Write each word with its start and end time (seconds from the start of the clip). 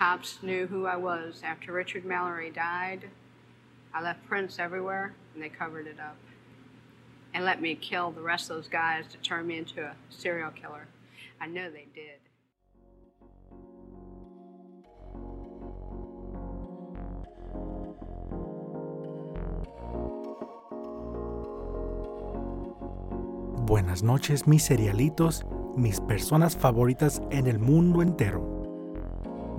cops 0.00 0.38
knew 0.42 0.66
who 0.66 0.86
I 0.86 0.96
was. 0.96 1.42
After 1.44 1.72
Richard 1.72 2.06
Mallory 2.06 2.50
died, 2.50 3.10
I 3.92 4.00
left 4.00 4.26
prints 4.26 4.58
everywhere 4.58 5.12
and 5.34 5.42
they 5.42 5.50
covered 5.50 5.86
it 5.86 6.00
up 6.00 6.16
and 7.34 7.44
let 7.44 7.60
me 7.60 7.74
kill 7.74 8.10
the 8.10 8.22
rest 8.22 8.48
of 8.48 8.56
those 8.56 8.68
guys 8.68 9.04
to 9.12 9.18
turn 9.18 9.46
me 9.46 9.58
into 9.58 9.82
a 9.82 9.94
serial 10.08 10.52
killer. 10.52 10.86
I 11.38 11.48
know 11.48 11.70
they 11.70 11.86
did. 11.94 12.16
Buenas 23.66 24.02
noches, 24.02 24.46
mis 24.46 24.64
serialitos, 24.64 25.44
mis 25.76 26.00
personas 26.00 26.56
favoritas 26.56 27.20
en 27.30 27.46
el 27.46 27.58
mundo 27.58 28.00
entero. 28.00 28.59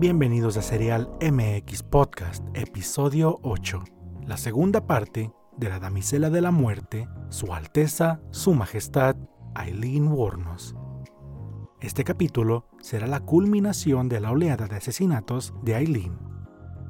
Bienvenidos 0.02 0.58
a 0.58 0.64
Serial 0.64 1.12
MX 1.22 1.84
Podcast, 1.84 2.44
episodio 2.55 3.38
8, 3.44 3.84
la 4.26 4.36
segunda 4.36 4.88
parte 4.88 5.32
de 5.58 5.70
la 5.70 5.80
Damisela 5.80 6.32
de 6.32 6.41
la 6.41 6.50
Muerte, 6.50 7.08
Su 7.30 7.54
Alteza, 7.54 8.20
Su 8.32 8.55
Majestad, 8.55 9.16
Eileen 9.55 10.08
Warnos. 10.08 10.76
Este 11.82 12.04
capítulo 12.04 12.66
será 12.82 13.05
la 13.05 13.20
culminación 13.20 14.10
de 14.10 14.22
la 14.22 14.32
oleada 14.32 14.66
de 14.66 14.77
asesinatos 14.77 15.54
de 15.62 15.76
Eileen. 15.76 16.18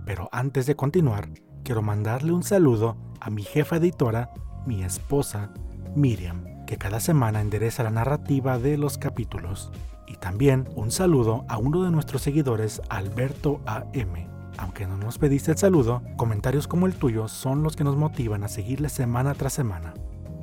Pero 0.05 0.29
antes 0.31 0.65
de 0.65 0.77
continuar, 0.77 1.31
quiero 1.65 1.81
mandarle 1.81 2.31
un 2.31 2.43
saludo 2.43 2.95
a 3.19 3.29
mi 3.29 3.43
jefa 3.43 3.75
editora, 3.75 4.31
mi 4.65 4.83
esposa, 4.83 5.51
Miriam 5.97 6.45
que 6.71 6.77
cada 6.77 7.01
semana 7.01 7.41
endereza 7.41 7.83
la 7.83 7.89
narrativa 7.89 8.57
de 8.57 8.77
los 8.77 8.97
capítulos. 8.97 9.73
Y 10.07 10.15
también 10.15 10.67
un 10.75 10.91
saludo 10.91 11.45
a 11.47 11.57
uno 11.57 11.83
de 11.83 11.91
nuestros 11.91 12.21
seguidores, 12.21 12.81
Alberto 12.89 13.61
AM. 13.65 14.27
Aunque 14.57 14.85
no 14.85 14.97
nos 14.97 15.17
pediste 15.17 15.51
el 15.51 15.57
saludo, 15.57 16.01
comentarios 16.17 16.67
como 16.67 16.85
el 16.85 16.95
tuyo 16.95 17.27
son 17.27 17.63
los 17.63 17.75
que 17.75 17.83
nos 17.83 17.95
motivan 17.95 18.43
a 18.43 18.47
seguirle 18.47 18.89
semana 18.89 19.33
tras 19.33 19.53
semana. 19.53 19.93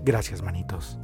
Gracias, 0.05 0.43
manitos. 0.43 0.99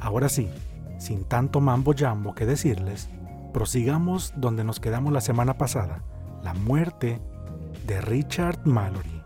Ahora 0.00 0.28
sí, 0.28 0.50
sin 0.98 1.24
tanto 1.24 1.60
mambo 1.60 1.94
jambo 1.96 2.34
que 2.34 2.46
decirles, 2.46 3.08
prosigamos 3.52 4.32
donde 4.36 4.64
nos 4.64 4.80
quedamos 4.80 5.12
la 5.12 5.20
semana 5.20 5.58
pasada, 5.58 6.02
la 6.42 6.54
muerte 6.54 7.20
de 7.86 8.00
Richard 8.00 8.60
Mallory. 8.64 9.21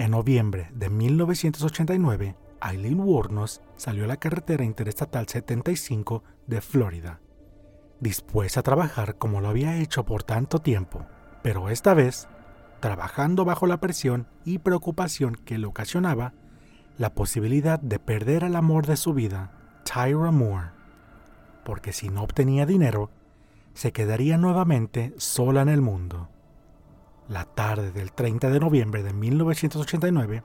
En 0.00 0.12
noviembre 0.12 0.70
de 0.72 0.88
1989, 0.88 2.34
Eileen 2.66 3.00
Wuornos 3.00 3.60
salió 3.76 4.04
a 4.04 4.06
la 4.06 4.16
carretera 4.16 4.64
interestatal 4.64 5.28
75 5.28 6.24
de 6.46 6.62
Florida, 6.62 7.20
dispuesta 8.00 8.60
a 8.60 8.62
trabajar 8.62 9.18
como 9.18 9.42
lo 9.42 9.50
había 9.50 9.76
hecho 9.76 10.06
por 10.06 10.22
tanto 10.22 10.60
tiempo, 10.60 11.04
pero 11.42 11.68
esta 11.68 11.92
vez 11.92 12.28
trabajando 12.80 13.44
bajo 13.44 13.66
la 13.66 13.78
presión 13.78 14.26
y 14.42 14.60
preocupación 14.60 15.34
que 15.34 15.58
le 15.58 15.66
ocasionaba 15.66 16.32
la 16.96 17.12
posibilidad 17.12 17.78
de 17.78 17.98
perder 17.98 18.44
el 18.44 18.56
amor 18.56 18.86
de 18.86 18.96
su 18.96 19.12
vida, 19.12 19.52
Tyra 19.84 20.30
Moore, 20.30 20.70
porque 21.62 21.92
si 21.92 22.08
no 22.08 22.22
obtenía 22.22 22.64
dinero, 22.64 23.10
se 23.74 23.92
quedaría 23.92 24.38
nuevamente 24.38 25.12
sola 25.18 25.60
en 25.60 25.68
el 25.68 25.82
mundo. 25.82 26.30
La 27.30 27.44
tarde 27.44 27.92
del 27.92 28.10
30 28.10 28.50
de 28.50 28.58
noviembre 28.58 29.04
de 29.04 29.12
1989, 29.12 30.42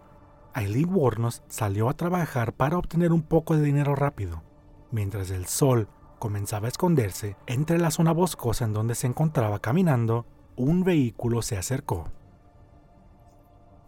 Eileen 0.53 0.93
Warnos 0.93 1.41
salió 1.47 1.89
a 1.89 1.95
trabajar 1.95 2.53
para 2.53 2.77
obtener 2.77 3.11
un 3.11 3.23
poco 3.23 3.57
de 3.57 3.63
dinero 3.63 3.95
rápido, 3.95 4.43
mientras 4.91 5.31
el 5.31 5.47
sol 5.47 5.89
comenzaba 6.19 6.67
a 6.67 6.69
esconderse 6.69 7.37
entre 7.47 7.79
la 7.79 7.89
zona 7.89 8.11
boscosa 8.11 8.65
en 8.65 8.73
donde 8.73 8.93
se 8.93 9.07
encontraba 9.07 9.57
caminando, 9.57 10.27
un 10.55 10.83
vehículo 10.83 11.41
se 11.41 11.57
acercó. 11.57 12.11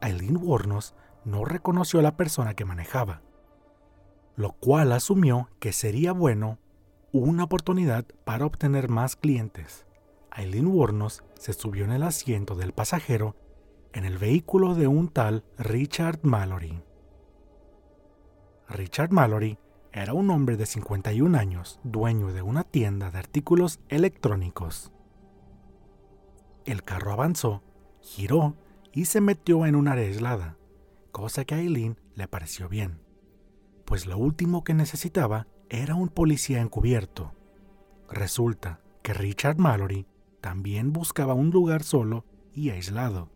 Eileen 0.01 0.39
Warnos 0.41 0.95
no 1.23 1.45
reconoció 1.45 1.99
a 1.99 2.03
la 2.03 2.17
persona 2.17 2.55
que 2.55 2.65
manejaba, 2.65 3.21
lo 4.35 4.53
cual 4.53 4.91
asumió 4.91 5.49
que 5.59 5.71
sería 5.71 6.13
bueno 6.13 6.57
una 7.11 7.43
oportunidad 7.43 8.05
para 8.23 8.47
obtener 8.47 8.89
más 8.89 9.15
clientes. 9.15 9.86
Eileen 10.35 10.67
Warnos 10.67 11.23
se 11.39 11.53
subió 11.53 11.85
en 11.85 11.91
el 11.91 12.03
asiento 12.03 12.55
del 12.55 12.73
pasajero 12.73 13.35
en 13.93 14.05
el 14.05 14.17
vehículo 14.17 14.75
de 14.75 14.87
un 14.87 15.09
tal 15.09 15.43
Richard 15.57 16.19
Mallory. 16.23 16.83
Richard 18.69 19.11
Mallory 19.11 19.57
era 19.91 20.13
un 20.13 20.29
hombre 20.29 20.57
de 20.57 20.65
51 20.65 21.37
años, 21.37 21.79
dueño 21.83 22.33
de 22.33 22.41
una 22.41 22.63
tienda 22.63 23.09
de 23.09 23.17
artículos 23.17 23.79
electrónicos. 23.89 24.91
El 26.65 26.83
carro 26.83 27.13
avanzó, 27.13 27.63
giró 28.01 28.55
y 28.91 29.05
se 29.05 29.21
metió 29.21 29.65
en 29.65 29.75
un 29.75 29.87
área 29.87 30.05
aislada, 30.05 30.57
cosa 31.11 31.45
que 31.45 31.55
a 31.55 31.59
Eileen 31.59 31.99
le 32.13 32.27
pareció 32.27 32.69
bien, 32.69 32.99
pues 33.85 34.05
lo 34.05 34.17
último 34.17 34.63
que 34.63 34.73
necesitaba 34.73 35.47
era 35.69 35.95
un 35.95 36.09
policía 36.09 36.61
encubierto. 36.61 37.33
Resulta 38.09 38.81
que 39.01 39.13
Richard 39.13 39.57
Mallory 39.57 40.05
también 40.47 40.93
buscaba 40.93 41.33
un 41.33 41.49
lugar 41.49 41.83
solo 41.83 42.23
y 42.53 42.69
aislado, 42.69 43.29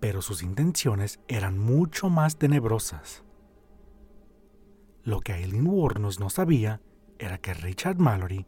pero 0.00 0.20
sus 0.20 0.42
intenciones 0.42 1.18
eran 1.28 1.58
mucho 1.58 2.10
más 2.10 2.36
tenebrosas. 2.36 3.24
Lo 5.02 5.20
que 5.22 5.32
Eileen 5.32 5.66
Warnos 5.66 6.20
no 6.20 6.28
sabía 6.28 6.82
era 7.18 7.38
que 7.38 7.54
Richard 7.54 7.96
Mallory 7.96 8.46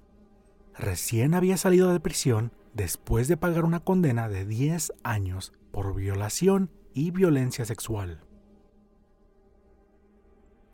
recién 0.77 1.33
había 1.33 1.57
salido 1.57 1.91
de 1.91 1.99
prisión 1.99 2.53
después 2.75 3.27
de 3.27 3.39
pagar 3.39 3.65
una 3.65 3.81
condena 3.81 4.29
de 4.29 4.45
10 4.45 4.93
años 5.03 5.55
por 5.73 5.95
violación 5.95 6.71
y 6.93 7.11
violencia 7.11 7.65
sexual. 7.65 8.21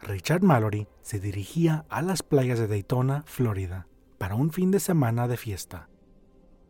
Richard 0.00 0.42
Mallory 0.42 0.88
se 1.00 1.20
dirigía 1.20 1.86
a 1.90 2.02
las 2.02 2.24
playas 2.24 2.58
de 2.58 2.66
Daytona, 2.66 3.22
Florida, 3.24 3.86
para 4.18 4.34
un 4.34 4.50
fin 4.50 4.72
de 4.72 4.80
semana 4.80 5.28
de 5.28 5.36
fiesta. 5.36 5.88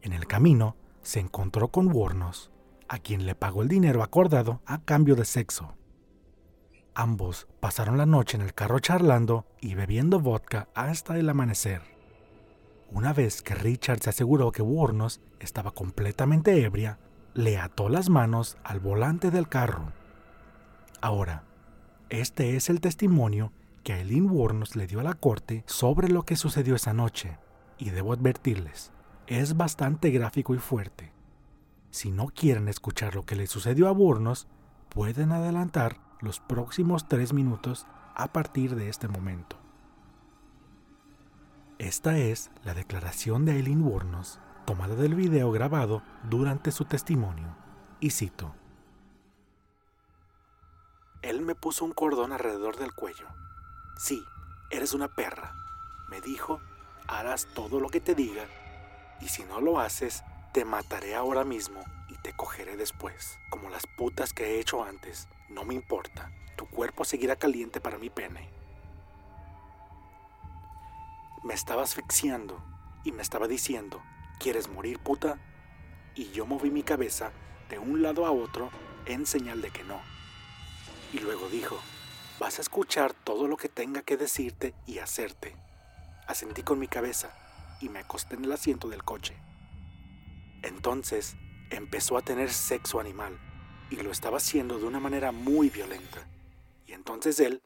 En 0.05 0.13
el 0.13 0.27
camino 0.27 0.77
se 1.01 1.19
encontró 1.19 1.69
con 1.69 1.91
Warnos, 1.91 2.51
a 2.89 2.99
quien 2.99 3.25
le 3.25 3.35
pagó 3.35 3.63
el 3.63 3.69
dinero 3.69 4.03
acordado 4.03 4.61
a 4.67 4.83
cambio 4.83 5.17
de 5.17 5.25
sexo. 5.25 5.79
Ambos 6.95 7.49
pasaron 7.59 7.97
la 7.97 8.05
noche 8.05 8.37
en 8.37 8.43
el 8.43 8.53
carro 8.53 8.81
charlando 8.81 9.47
y 9.63 9.75
bebiendo 9.75 10.21
vodka 10.21 10.69
hasta 10.75 11.19
el 11.19 11.27
amanecer. 11.27 11.81
Una 12.91 13.15
vez 13.15 13.41
que 13.41 13.55
Richard 13.55 14.01
se 14.01 14.11
aseguró 14.11 14.53
que 14.53 14.61
Warnos 14.61 15.23
estaba 15.41 15.71
completamente 15.71 16.63
ebria, 16.63 16.99
le 17.33 17.57
ató 17.57 17.89
las 17.89 18.11
manos 18.11 18.59
al 18.63 18.81
volante 18.81 19.31
del 19.31 19.49
carro. 19.49 19.91
Ahora, 21.01 21.45
este 22.11 22.57
es 22.57 22.69
el 22.69 22.83
testimonio 22.83 23.53
que 23.83 23.95
Eileen 23.95 24.31
Warnos 24.31 24.77
le 24.77 24.87
dio 24.87 25.01
a 25.01 25.05
la 25.05 25.15
corte 25.15 25.65
sobre 25.67 26.09
lo 26.09 26.25
que 26.25 26.37
sucedió 26.37 26.75
esa 26.75 26.93
noche, 26.93 27.39
y 27.79 27.89
debo 27.89 28.13
advertirles, 28.13 28.93
es 29.27 29.57
bastante 29.57 30.11
gráfico 30.11 30.55
y 30.55 30.59
fuerte. 30.59 31.13
Si 31.91 32.11
no 32.11 32.27
quieren 32.27 32.69
escuchar 32.69 33.15
lo 33.15 33.23
que 33.23 33.37
le 33.37 33.47
sucedió 33.47 33.89
a 33.89 33.93
Burnos, 33.93 34.49
pueden 34.89 35.33
adelantar 35.33 35.99
los 36.21 36.41
próximos 36.41 37.09
tres 37.09 37.33
minutos 37.33 37.87
a 38.15 38.33
partir 38.33 38.75
de 38.75 38.89
este 38.89 39.09
momento. 39.09 39.57
Esta 41.79 42.19
es 42.19 42.51
la 42.65 42.75
declaración 42.75 43.45
de 43.45 43.57
Eileen 43.57 43.83
Burnos, 43.83 44.41
tomada 44.67 44.95
del 44.95 45.15
video 45.15 45.51
grabado 45.51 46.03
durante 46.29 46.71
su 46.71 46.85
testimonio, 46.85 47.57
y 48.01 48.11
cito. 48.11 48.55
Él 51.23 51.41
me 51.41 51.55
puso 51.55 51.85
un 51.85 51.93
cordón 51.93 52.33
alrededor 52.33 52.77
del 52.77 52.93
cuello. 52.93 53.27
Sí, 53.97 54.23
eres 54.71 54.93
una 54.93 55.09
perra. 55.09 55.55
Me 56.09 56.21
dijo, 56.21 56.61
harás 57.09 57.47
todo 57.55 57.81
lo 57.81 57.89
que 57.89 58.01
te 58.01 58.15
diga 58.15 58.47
y 59.25 59.29
si 59.29 59.43
no 59.45 59.61
lo 59.61 59.81
haces, 59.81 60.23
te 60.53 60.67
mataré 60.67 61.15
ahora 61.15 61.45
mismo 61.45 61.83
y 62.11 62.19
te 62.19 62.35
cogeré 62.35 62.77
después, 62.77 63.39
como 63.49 63.71
las 63.71 63.87
putas 63.87 64.35
que 64.35 64.45
he 64.45 64.61
hecho 64.61 64.85
antes. 64.85 65.29
No 65.49 65.65
me 65.65 65.75
importa, 65.75 66.31
tu 66.57 66.67
cuerpo 66.69 67.07
seguirá 67.07 67.37
caliente 67.37 67.81
para 67.81 67.97
mi 67.97 68.11
pene. 68.11 68.51
Me 71.43 71.55
estaba 71.55 71.83
asfixiando 71.85 72.63
y 73.03 73.13
me 73.13 73.23
estaba 73.23 73.49
diciendo, 73.49 74.03
¿quieres 74.39 74.69
morir 74.69 74.99
puta? 74.99 75.39
Y 76.15 76.31
yo 76.31 76.45
moví 76.45 76.71
mi 76.71 76.83
cabeza 76.83 77.33
de 77.71 77.79
un 77.79 78.03
lado 78.03 78.27
a 78.27 78.31
otro 78.31 78.71
en 79.07 79.27
señal 79.27 79.63
de 79.63 79.71
que 79.71 79.85
no. 79.85 80.01
Y 81.15 81.21
luego 81.21 81.49
dijo, 81.49 81.79
vas 82.39 82.59
a 82.59 82.63
escuchar 82.63 83.15
todo 83.15 83.49
lo 83.49 83.57
que 83.57 83.71
tenga 83.71 84.03
que 84.03 84.19
decirte 84.19 84.75
y 84.87 84.99
hacerte. 84.99 85.57
Asentí 86.27 86.63
con 86.63 86.79
mi 86.79 86.89
cabeza 86.89 87.35
y 87.85 87.91
me 87.91 87.99
acosté 87.99 88.37
en 88.37 88.45
el 88.45 88.53
asiento 88.53 88.89
del 88.89 89.05
coche. 89.05 89.37
Entonces 90.63 91.37
empezó 91.71 92.17
a 92.17 92.23
tener 92.23 92.51
sexo 92.51 92.99
animal 92.99 93.39
y 93.91 93.97
lo 93.97 94.11
estaba 94.11 94.39
haciendo 94.39 94.79
de 94.79 94.87
una 94.87 95.01
manera 95.01 95.33
muy 95.33 95.69
violenta. 95.69 96.27
Y 96.87 96.93
entonces 96.93 97.39
él, 97.41 97.63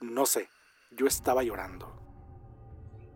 no 0.00 0.26
sé, 0.26 0.48
yo 0.92 1.06
estaba 1.06 1.42
llorando. 1.42 1.96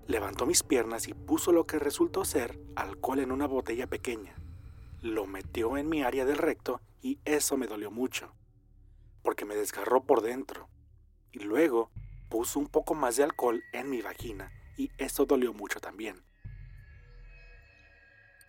levantó 0.09 0.47
mis 0.47 0.65
piernas 0.65 1.07
y 1.07 1.15
puso 1.15 1.53
lo 1.53 1.65
que 1.65 1.79
resultó 1.79 2.25
ser 2.25 2.59
alcohol 2.75 3.21
en 3.21 3.31
una 3.31 3.47
botella 3.47 3.87
pequeña. 3.87 4.35
Lo 5.01 5.27
metió 5.27 5.77
en 5.77 5.89
mi 5.89 6.03
área 6.03 6.25
del 6.25 6.39
recto 6.39 6.81
y 7.01 7.21
eso 7.25 7.57
me 7.57 7.69
dolió 7.69 7.93
mucho, 7.93 8.35
porque 9.23 9.45
me 9.45 9.55
desgarró 9.55 10.05
por 10.05 10.23
dentro. 10.23 10.69
Y 11.31 11.39
luego 11.39 11.93
puso 12.29 12.59
un 12.59 12.67
poco 12.67 12.95
más 12.95 13.17
de 13.17 13.23
alcohol 13.23 13.63
en 13.73 13.91
mi 13.91 14.03
vagina 14.03 14.51
y 14.77 14.91
eso 14.99 15.25
dolió 15.25 15.53
mucho 15.55 15.81
también. 15.81 16.25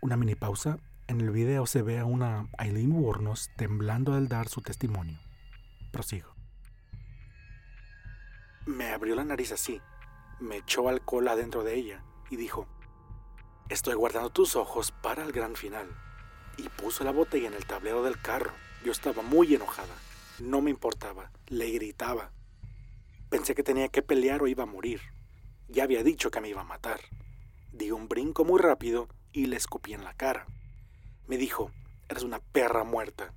Una 0.03 0.17
mini 0.17 0.35
pausa. 0.35 0.79
En 1.07 1.21
el 1.21 1.31
video 1.31 1.65
se 1.65 1.81
ve 1.81 1.97
a 1.97 2.03
una 2.03 2.49
Eileen 2.59 2.91
Wuornos 2.91 3.49
temblando 3.55 4.15
al 4.15 4.27
dar 4.27 4.49
su 4.49 4.59
testimonio. 4.59 5.17
Prosigo. 5.93 6.35
Me 8.65 8.91
abrió 8.91 9.15
la 9.15 9.23
nariz 9.23 9.53
así, 9.53 9.79
me 10.41 10.57
echó 10.57 10.89
alcohol 10.89 11.29
adentro 11.29 11.63
de 11.63 11.75
ella 11.75 12.03
y 12.29 12.35
dijo, 12.35 12.67
Estoy 13.69 13.93
guardando 13.93 14.29
tus 14.29 14.57
ojos 14.57 14.91
para 14.91 15.23
el 15.23 15.31
gran 15.31 15.55
final. 15.55 15.87
Y 16.57 16.67
puso 16.67 17.05
la 17.05 17.11
botella 17.11 17.47
en 17.47 17.53
el 17.53 17.65
tablero 17.65 18.03
del 18.03 18.21
carro. 18.21 18.51
Yo 18.83 18.91
estaba 18.91 19.21
muy 19.21 19.55
enojada. 19.55 19.95
No 20.37 20.59
me 20.59 20.69
importaba. 20.69 21.31
Le 21.47 21.71
gritaba. 21.71 22.33
Pensé 23.29 23.55
que 23.55 23.63
tenía 23.63 23.87
que 23.87 24.01
pelear 24.01 24.43
o 24.43 24.47
iba 24.47 24.63
a 24.63 24.65
morir. 24.65 24.99
Ya 25.69 25.85
había 25.85 26.03
dicho 26.03 26.29
que 26.29 26.41
me 26.41 26.49
iba 26.49 26.59
a 26.59 26.65
matar. 26.65 26.99
Di 27.71 27.91
un 27.91 28.09
brinco 28.09 28.43
muy 28.43 28.59
rápido 28.59 29.07
y 29.33 29.47
le 29.47 29.57
escupí 29.57 29.93
en 29.93 30.03
la 30.03 30.13
cara. 30.13 30.47
Me 31.27 31.37
dijo, 31.37 31.71
eres 32.07 32.23
una 32.23 32.39
perra 32.39 32.83
muerta. 32.83 33.33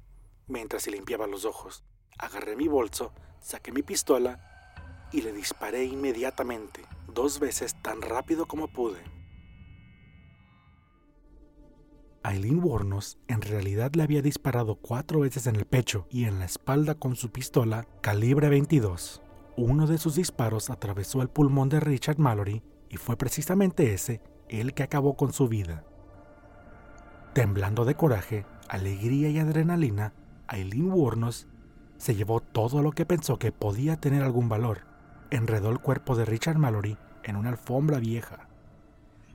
Mientras 0.46 0.82
se 0.82 0.90
limpiaba 0.90 1.26
los 1.26 1.44
ojos, 1.44 1.82
agarré 2.18 2.54
mi 2.54 2.68
bolso, 2.68 3.12
saqué 3.40 3.72
mi 3.72 3.82
pistola 3.82 5.08
y 5.12 5.22
le 5.22 5.32
disparé 5.32 5.84
inmediatamente, 5.84 6.82
dos 7.12 7.40
veces 7.40 7.74
tan 7.82 8.02
rápido 8.02 8.46
como 8.46 8.68
pude. 8.68 9.02
Eileen 12.24 12.60
Warnos 12.62 13.18
en 13.28 13.40
realidad 13.40 13.92
le 13.94 14.02
había 14.02 14.20
disparado 14.20 14.74
cuatro 14.74 15.20
veces 15.20 15.46
en 15.46 15.54
el 15.54 15.64
pecho 15.64 16.08
y 16.10 16.24
en 16.24 16.40
la 16.40 16.44
espalda 16.44 16.96
con 16.96 17.14
su 17.14 17.30
pistola 17.30 17.86
calibre 18.00 18.48
22. 18.48 19.22
Uno 19.56 19.86
de 19.86 19.96
sus 19.96 20.16
disparos 20.16 20.68
atravesó 20.68 21.22
el 21.22 21.28
pulmón 21.28 21.68
de 21.68 21.78
Richard 21.78 22.18
Mallory 22.18 22.62
y 22.90 22.96
fue 22.96 23.16
precisamente 23.16 23.94
ese 23.94 24.20
el 24.48 24.74
que 24.74 24.82
acabó 24.82 25.16
con 25.16 25.32
su 25.32 25.48
vida. 25.48 25.84
Temblando 27.32 27.84
de 27.84 27.94
coraje, 27.94 28.46
alegría 28.68 29.28
y 29.28 29.38
adrenalina, 29.38 30.12
Eileen 30.50 30.90
Warnos 30.90 31.48
se 31.98 32.14
llevó 32.14 32.40
todo 32.40 32.82
lo 32.82 32.92
que 32.92 33.06
pensó 33.06 33.38
que 33.38 33.52
podía 33.52 33.96
tener 33.96 34.22
algún 34.22 34.48
valor. 34.48 34.80
Enredó 35.30 35.70
el 35.70 35.80
cuerpo 35.80 36.16
de 36.16 36.24
Richard 36.24 36.58
Mallory 36.58 36.96
en 37.24 37.36
una 37.36 37.50
alfombra 37.50 37.98
vieja. 37.98 38.48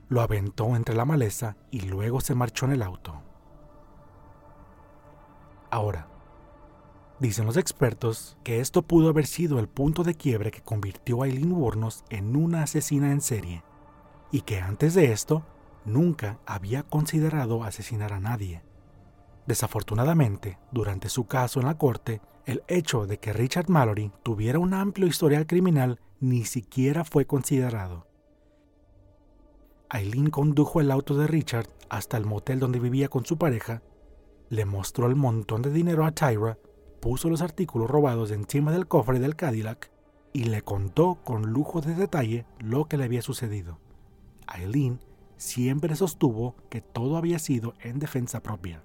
Lo 0.08 0.20
aventó 0.20 0.74
entre 0.76 0.94
la 0.94 1.04
maleza 1.04 1.56
y 1.70 1.80
luego 1.82 2.20
se 2.20 2.34
marchó 2.34 2.66
en 2.66 2.72
el 2.72 2.82
auto. 2.82 3.22
Ahora, 5.70 6.08
dicen 7.18 7.46
los 7.46 7.56
expertos 7.56 8.36
que 8.44 8.60
esto 8.60 8.82
pudo 8.82 9.08
haber 9.08 9.26
sido 9.26 9.58
el 9.58 9.68
punto 9.68 10.02
de 10.02 10.14
quiebre 10.14 10.50
que 10.50 10.60
convirtió 10.60 11.22
a 11.22 11.28
Eileen 11.28 11.52
Warnos 11.52 12.04
en 12.10 12.36
una 12.36 12.62
asesina 12.62 13.12
en 13.12 13.20
serie, 13.20 13.62
y 14.32 14.40
que 14.40 14.58
antes 14.58 14.94
de 14.94 15.12
esto 15.12 15.44
nunca 15.84 16.38
había 16.46 16.82
considerado 16.82 17.62
asesinar 17.62 18.12
a 18.12 18.20
nadie. 18.20 18.62
Desafortunadamente, 19.46 20.58
durante 20.72 21.08
su 21.08 21.26
caso 21.26 21.60
en 21.60 21.66
la 21.66 21.76
corte, 21.78 22.20
el 22.46 22.62
hecho 22.66 23.06
de 23.06 23.18
que 23.18 23.32
Richard 23.32 23.68
Mallory 23.68 24.10
tuviera 24.22 24.58
un 24.58 24.74
amplio 24.74 25.06
historial 25.06 25.46
criminal 25.46 26.00
ni 26.18 26.44
siquiera 26.44 27.04
fue 27.04 27.26
considerado. 27.26 28.06
Eileen 29.92 30.30
condujo 30.30 30.80
el 30.80 30.90
auto 30.90 31.16
de 31.16 31.26
Richard 31.26 31.68
hasta 31.90 32.16
el 32.16 32.24
motel 32.24 32.58
donde 32.58 32.80
vivía 32.80 33.08
con 33.08 33.26
su 33.26 33.36
pareja, 33.36 33.82
le 34.48 34.64
mostró 34.64 35.06
el 35.06 35.16
montón 35.16 35.60
de 35.62 35.70
dinero 35.70 36.06
a 36.06 36.12
Tyra, 36.12 36.58
puso 37.00 37.28
los 37.28 37.42
artículos 37.42 37.90
robados 37.90 38.30
encima 38.30 38.72
del 38.72 38.86
cofre 38.86 39.18
del 39.18 39.36
Cadillac 39.36 39.90
y 40.32 40.44
le 40.44 40.62
contó 40.62 41.18
con 41.24 41.52
lujo 41.52 41.80
de 41.80 41.94
detalle 41.94 42.46
lo 42.58 42.86
que 42.86 42.96
le 42.96 43.04
había 43.04 43.22
sucedido. 43.22 43.78
Eileen 44.54 45.00
siempre 45.36 45.96
sostuvo 45.96 46.54
que 46.70 46.80
todo 46.80 47.16
había 47.16 47.38
sido 47.38 47.74
en 47.80 47.98
defensa 47.98 48.42
propia. 48.42 48.82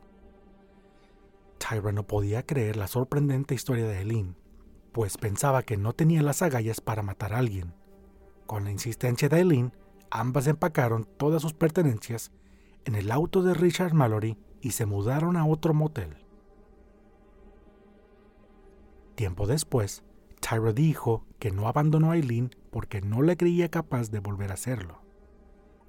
Tyra 1.57 1.91
no 1.91 2.03
podía 2.03 2.43
creer 2.43 2.77
la 2.77 2.87
sorprendente 2.87 3.55
historia 3.55 3.87
de 3.87 3.99
Eileen, 3.99 4.35
pues 4.91 5.17
pensaba 5.17 5.63
que 5.63 5.77
no 5.77 5.93
tenía 5.93 6.21
las 6.21 6.41
agallas 6.41 6.81
para 6.81 7.03
matar 7.03 7.33
a 7.33 7.39
alguien. 7.39 7.73
Con 8.45 8.63
la 8.63 8.71
insistencia 8.71 9.29
de 9.29 9.39
Eileen, 9.39 9.73
ambas 10.09 10.47
empacaron 10.47 11.07
todas 11.17 11.41
sus 11.41 11.53
pertenencias 11.53 12.31
en 12.85 12.95
el 12.95 13.11
auto 13.11 13.43
de 13.43 13.53
Richard 13.53 13.93
Mallory 13.93 14.37
y 14.61 14.71
se 14.71 14.85
mudaron 14.85 15.37
a 15.37 15.45
otro 15.45 15.73
motel. 15.73 16.15
Tiempo 19.15 19.47
después, 19.47 20.03
Tyra 20.39 20.73
dijo 20.73 21.25
que 21.39 21.51
no 21.51 21.67
abandonó 21.67 22.11
a 22.11 22.15
Eileen 22.15 22.51
porque 22.71 23.01
no 23.01 23.21
le 23.21 23.35
creía 23.35 23.69
capaz 23.69 24.09
de 24.11 24.19
volver 24.19 24.51
a 24.51 24.53
hacerlo. 24.53 25.06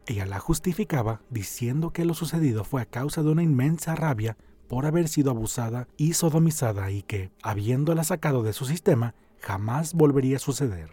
Ella 0.08 0.24
la 0.24 0.40
justificaba 0.40 1.20
diciendo 1.28 1.92
que 1.92 2.06
lo 2.06 2.14
sucedido 2.14 2.64
fue 2.64 2.80
a 2.80 2.86
causa 2.86 3.22
de 3.22 3.28
una 3.28 3.42
inmensa 3.42 3.94
rabia 3.94 4.38
por 4.66 4.86
haber 4.86 5.06
sido 5.06 5.30
abusada 5.30 5.86
y 5.98 6.14
sodomizada 6.14 6.90
y 6.90 7.02
que, 7.02 7.30
habiéndola 7.42 8.04
sacado 8.04 8.42
de 8.42 8.54
su 8.54 8.64
sistema, 8.64 9.14
jamás 9.38 9.92
volvería 9.92 10.36
a 10.36 10.40
suceder. 10.40 10.88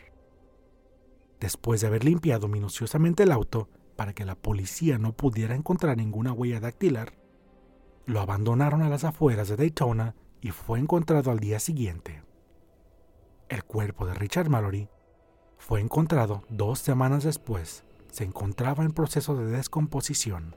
Después 1.40 1.80
de 1.80 1.88
haber 1.88 2.04
limpiado 2.04 2.50
minuciosamente 2.50 3.24
el 3.24 3.32
auto 3.32 3.70
para 3.96 4.12
que 4.12 4.26
la 4.26 4.36
policía 4.36 4.98
no 4.98 5.14
pudiera 5.14 5.56
encontrar 5.56 5.96
ninguna 5.96 6.34
huella 6.34 6.60
dactilar, 6.60 7.14
lo 8.06 8.20
abandonaron 8.20 8.82
a 8.82 8.90
las 8.90 9.06
afueras 9.06 9.48
de 9.48 9.56
Daytona 9.56 10.14
y 10.42 10.52
fue 10.52 10.78
encontrado 10.78 11.32
al 11.32 11.40
día 11.40 11.62
siguiente. 11.62 12.22
El 13.48 13.64
cuerpo 13.64 14.06
de 14.06 14.14
Richard 14.14 14.50
Mallory 14.50 14.90
fue 15.58 15.80
encontrado 15.80 16.44
dos 16.50 16.80
semanas 16.80 17.24
después. 17.24 17.85
Se 18.16 18.24
encontraba 18.24 18.86
en 18.86 18.94
proceso 18.94 19.36
de 19.36 19.46
descomposición. 19.48 20.56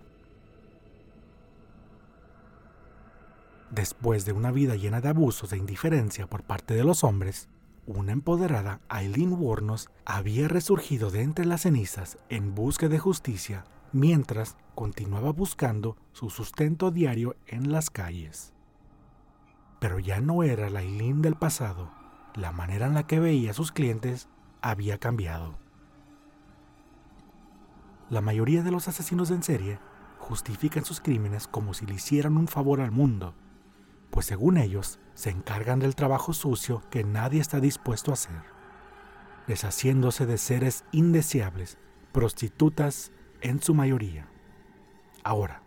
Después 3.73 4.25
de 4.25 4.32
una 4.32 4.52
vida 4.52 4.76
llena 4.76 5.00
de 5.00 5.09
abusos 5.09 5.52
e 5.52 5.56
indiferencia 5.56 6.28
por 6.28 6.44
parte 6.44 6.75
de 6.75 6.85
los 6.85 7.02
hombres, 7.02 7.49
una 7.85 8.12
empoderada 8.12 8.80
Eileen 8.88 9.32
Warnos 9.32 9.90
había 10.04 10.47
resurgido 10.47 11.11
de 11.11 11.23
entre 11.23 11.47
las 11.47 11.62
cenizas 11.62 12.16
en 12.28 12.54
busca 12.54 12.87
de 12.87 13.00
justicia 13.00 13.64
mientras 13.90 14.56
continuaba 14.76 15.32
buscando 15.32 15.97
su 16.12 16.30
sustento 16.30 16.92
diario 16.92 17.35
en 17.49 17.73
las 17.73 17.90
calles. 17.90 18.52
Pero 19.80 19.99
ya 19.99 20.21
no 20.21 20.44
era 20.44 20.71
la 20.71 20.82
Eileen 20.82 21.23
del 21.23 21.35
pasado, 21.35 21.90
la 22.37 22.52
manera 22.52 22.87
en 22.87 22.94
la 22.94 23.09
que 23.09 23.18
veía 23.18 23.50
a 23.50 23.54
sus 23.54 23.73
clientes 23.73 24.28
había 24.62 24.99
cambiado. 24.99 25.59
La 28.10 28.20
mayoría 28.20 28.62
de 28.62 28.70
los 28.70 28.88
asesinos 28.88 29.30
en 29.30 29.42
serie 29.42 29.78
justifican 30.18 30.84
sus 30.84 31.00
crímenes 31.00 31.46
como 31.46 31.74
si 31.74 31.86
le 31.86 31.94
hicieran 31.94 32.36
un 32.36 32.48
favor 32.48 32.80
al 32.80 32.90
mundo 32.90 33.34
pues 34.10 34.26
según 34.26 34.56
ellos 34.56 34.98
se 35.14 35.30
encargan 35.30 35.80
del 35.80 35.94
trabajo 35.94 36.32
sucio 36.32 36.82
que 36.90 37.04
nadie 37.04 37.40
está 37.40 37.60
dispuesto 37.60 38.10
a 38.10 38.14
hacer, 38.14 38.42
deshaciéndose 39.46 40.26
de 40.26 40.38
seres 40.38 40.84
indeseables, 40.92 41.78
prostitutas 42.12 43.12
en 43.40 43.62
su 43.62 43.74
mayoría. 43.74 44.28
Ahora, 45.24 45.62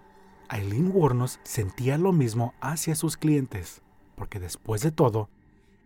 Eileen 0.49 0.91
Warnos 0.93 1.39
sentía 1.43 1.97
lo 1.97 2.11
mismo 2.11 2.53
hacia 2.61 2.95
sus 2.95 3.17
clientes, 3.17 3.81
porque 4.15 4.39
después 4.39 4.81
de 4.81 4.91
todo, 4.91 5.29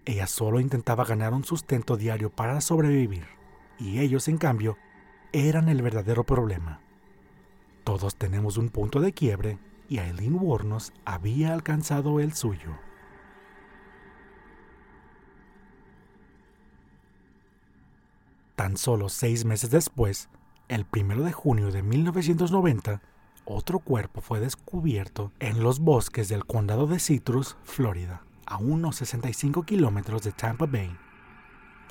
ella 0.05 0.27
solo 0.27 0.59
intentaba 0.59 1.03
ganar 1.03 1.33
un 1.33 1.43
sustento 1.43 1.97
diario 1.97 2.29
para 2.29 2.62
sobrevivir, 2.62 3.25
y 3.77 4.00
ellos, 4.00 4.27
en 4.27 4.38
cambio, 4.38 4.77
eran 5.36 5.68
el 5.68 5.82
verdadero 5.82 6.24
problema. 6.24 6.80
Todos 7.84 8.15
tenemos 8.15 8.56
un 8.56 8.70
punto 8.70 9.01
de 9.01 9.12
quiebre 9.12 9.60
y 9.89 10.00
Eileen 10.00 10.38
Warnos 10.39 10.94
había 11.04 11.54
alcanzado 11.54 12.22
el 12.22 12.32
suyo. 12.32 12.77
Tan 18.56 18.77
solo 18.77 19.10
seis 19.10 19.44
meses 19.44 19.72
después, 19.72 20.30
el 20.70 20.86
1 20.89 21.24
de 21.24 21.34
junio 21.34 21.70
de 21.70 21.84
1990, 21.84 23.01
otro 23.44 23.80
cuerpo 23.80 24.22
fue 24.22 24.39
descubierto 24.39 25.34
en 25.39 25.62
los 25.62 25.82
bosques 25.82 26.30
del 26.30 26.46
condado 26.46 26.88
de 26.88 27.00
Citrus, 27.00 27.58
Florida, 27.63 28.22
a 28.46 28.56
unos 28.56 28.96
65 28.96 29.63
kilómetros 29.63 30.24
de 30.24 30.32
Tampa 30.32 30.65
Bay. 30.65 30.96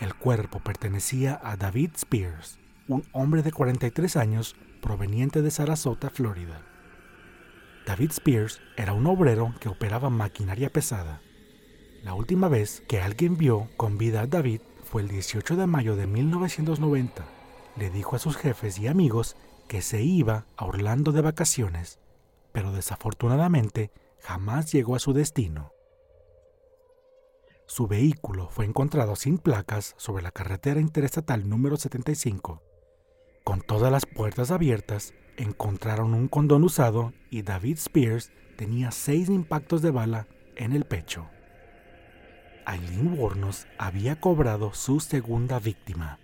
El 0.00 0.14
cuerpo 0.14 0.60
pertenecía 0.60 1.38
a 1.44 1.56
David 1.58 1.90
Spears, 1.94 2.58
un 2.88 3.04
hombre 3.12 3.42
de 3.42 3.52
43 3.52 4.16
años 4.16 4.56
proveniente 4.82 5.42
de 5.42 5.50
Sarasota, 5.50 6.10
Florida. 6.10 6.62
David 7.86 8.10
Spears 8.10 8.60
era 8.76 8.92
un 8.92 9.06
obrero 9.06 9.54
que 9.60 9.68
operaba 9.68 10.10
maquinaria 10.10 10.70
pesada. 10.70 11.20
La 12.02 12.14
última 12.14 12.48
vez 12.48 12.82
que 12.88 13.00
alguien 13.00 13.36
vio 13.36 13.68
con 13.76 13.98
vida 13.98 14.22
a 14.22 14.26
David 14.26 14.60
fue 14.82 15.02
el 15.02 15.08
18 15.08 15.56
de 15.56 15.66
mayo 15.66 15.96
de 15.96 16.06
1990. 16.06 17.24
le 17.76 17.90
dijo 17.90 18.14
a 18.14 18.20
sus 18.20 18.36
jefes 18.36 18.78
y 18.78 18.86
amigos 18.86 19.36
que 19.66 19.82
se 19.82 20.02
iba 20.02 20.46
a 20.56 20.64
Orlando 20.66 21.10
de 21.10 21.22
vacaciones, 21.22 21.98
pero 22.52 22.70
desafortunadamente 22.70 23.90
jamás 24.20 24.70
llegó 24.70 24.94
a 24.94 25.00
su 25.00 25.12
destino. 25.12 25.72
Su 27.66 27.88
vehículo 27.88 28.48
fue 28.48 28.66
encontrado 28.66 29.16
sin 29.16 29.38
placas 29.38 29.94
sobre 29.96 30.22
la 30.22 30.30
carretera 30.30 30.80
interestatal 30.80 31.48
número 31.48 31.76
75. 31.76 32.62
Con 33.44 33.60
todas 33.60 33.92
las 33.92 34.06
puertas 34.06 34.50
abiertas, 34.50 35.12
encontraron 35.36 36.14
un 36.14 36.28
condón 36.28 36.64
usado 36.64 37.12
y 37.30 37.42
David 37.42 37.76
Spears 37.76 38.32
tenía 38.56 38.90
seis 38.90 39.28
impactos 39.28 39.82
de 39.82 39.90
bala 39.90 40.26
en 40.56 40.72
el 40.72 40.86
pecho. 40.86 41.28
Eileen 42.66 43.18
Warnos 43.18 43.66
había 43.76 44.18
cobrado 44.18 44.72
su 44.72 44.98
segunda 44.98 45.58
víctima. 45.58 46.18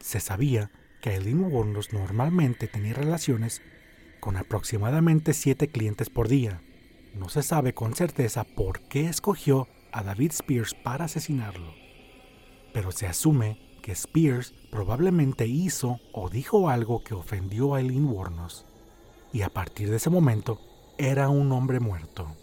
Se 0.00 0.18
sabía 0.18 0.72
que 1.00 1.14
Eileen 1.14 1.44
Warnos 1.44 1.92
normalmente 1.92 2.66
tenía 2.66 2.94
relaciones 2.94 3.62
con 4.18 4.36
aproximadamente 4.36 5.34
siete 5.34 5.68
clientes 5.68 6.10
por 6.10 6.26
día. 6.26 6.60
No 7.14 7.28
se 7.28 7.44
sabe 7.44 7.74
con 7.74 7.94
certeza 7.94 8.42
por 8.42 8.80
qué 8.88 9.08
escogió 9.08 9.68
a 9.92 10.02
David 10.02 10.32
Spears 10.32 10.74
para 10.74 11.04
asesinarlo, 11.04 11.72
pero 12.72 12.90
se 12.90 13.06
asume 13.06 13.65
que 13.86 13.92
Spears 13.92 14.52
probablemente 14.72 15.46
hizo 15.46 16.00
o 16.12 16.28
dijo 16.28 16.68
algo 16.68 17.04
que 17.04 17.14
ofendió 17.14 17.76
a 17.76 17.80
Eileen 17.80 18.06
Warnos, 18.06 18.66
y 19.32 19.42
a 19.42 19.48
partir 19.48 19.90
de 19.90 19.98
ese 19.98 20.10
momento 20.10 20.58
era 20.98 21.28
un 21.28 21.52
hombre 21.52 21.78
muerto. 21.78 22.34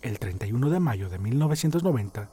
El 0.00 0.18
31 0.18 0.70
de 0.70 0.80
mayo 0.80 1.10
de 1.10 1.18
1990, 1.18 2.30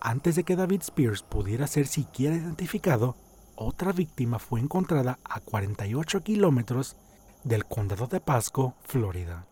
antes 0.00 0.36
de 0.36 0.44
que 0.44 0.54
David 0.54 0.82
Spears 0.82 1.24
pudiera 1.24 1.66
ser 1.66 1.88
siquiera 1.88 2.36
identificado, 2.36 3.16
otra 3.56 3.90
víctima 3.90 4.38
fue 4.38 4.60
encontrada 4.60 5.18
a 5.24 5.40
48 5.40 6.20
kilómetros 6.20 6.96
del 7.42 7.64
condado 7.64 8.06
de 8.06 8.20
Pasco, 8.20 8.76
Florida. 8.84 9.48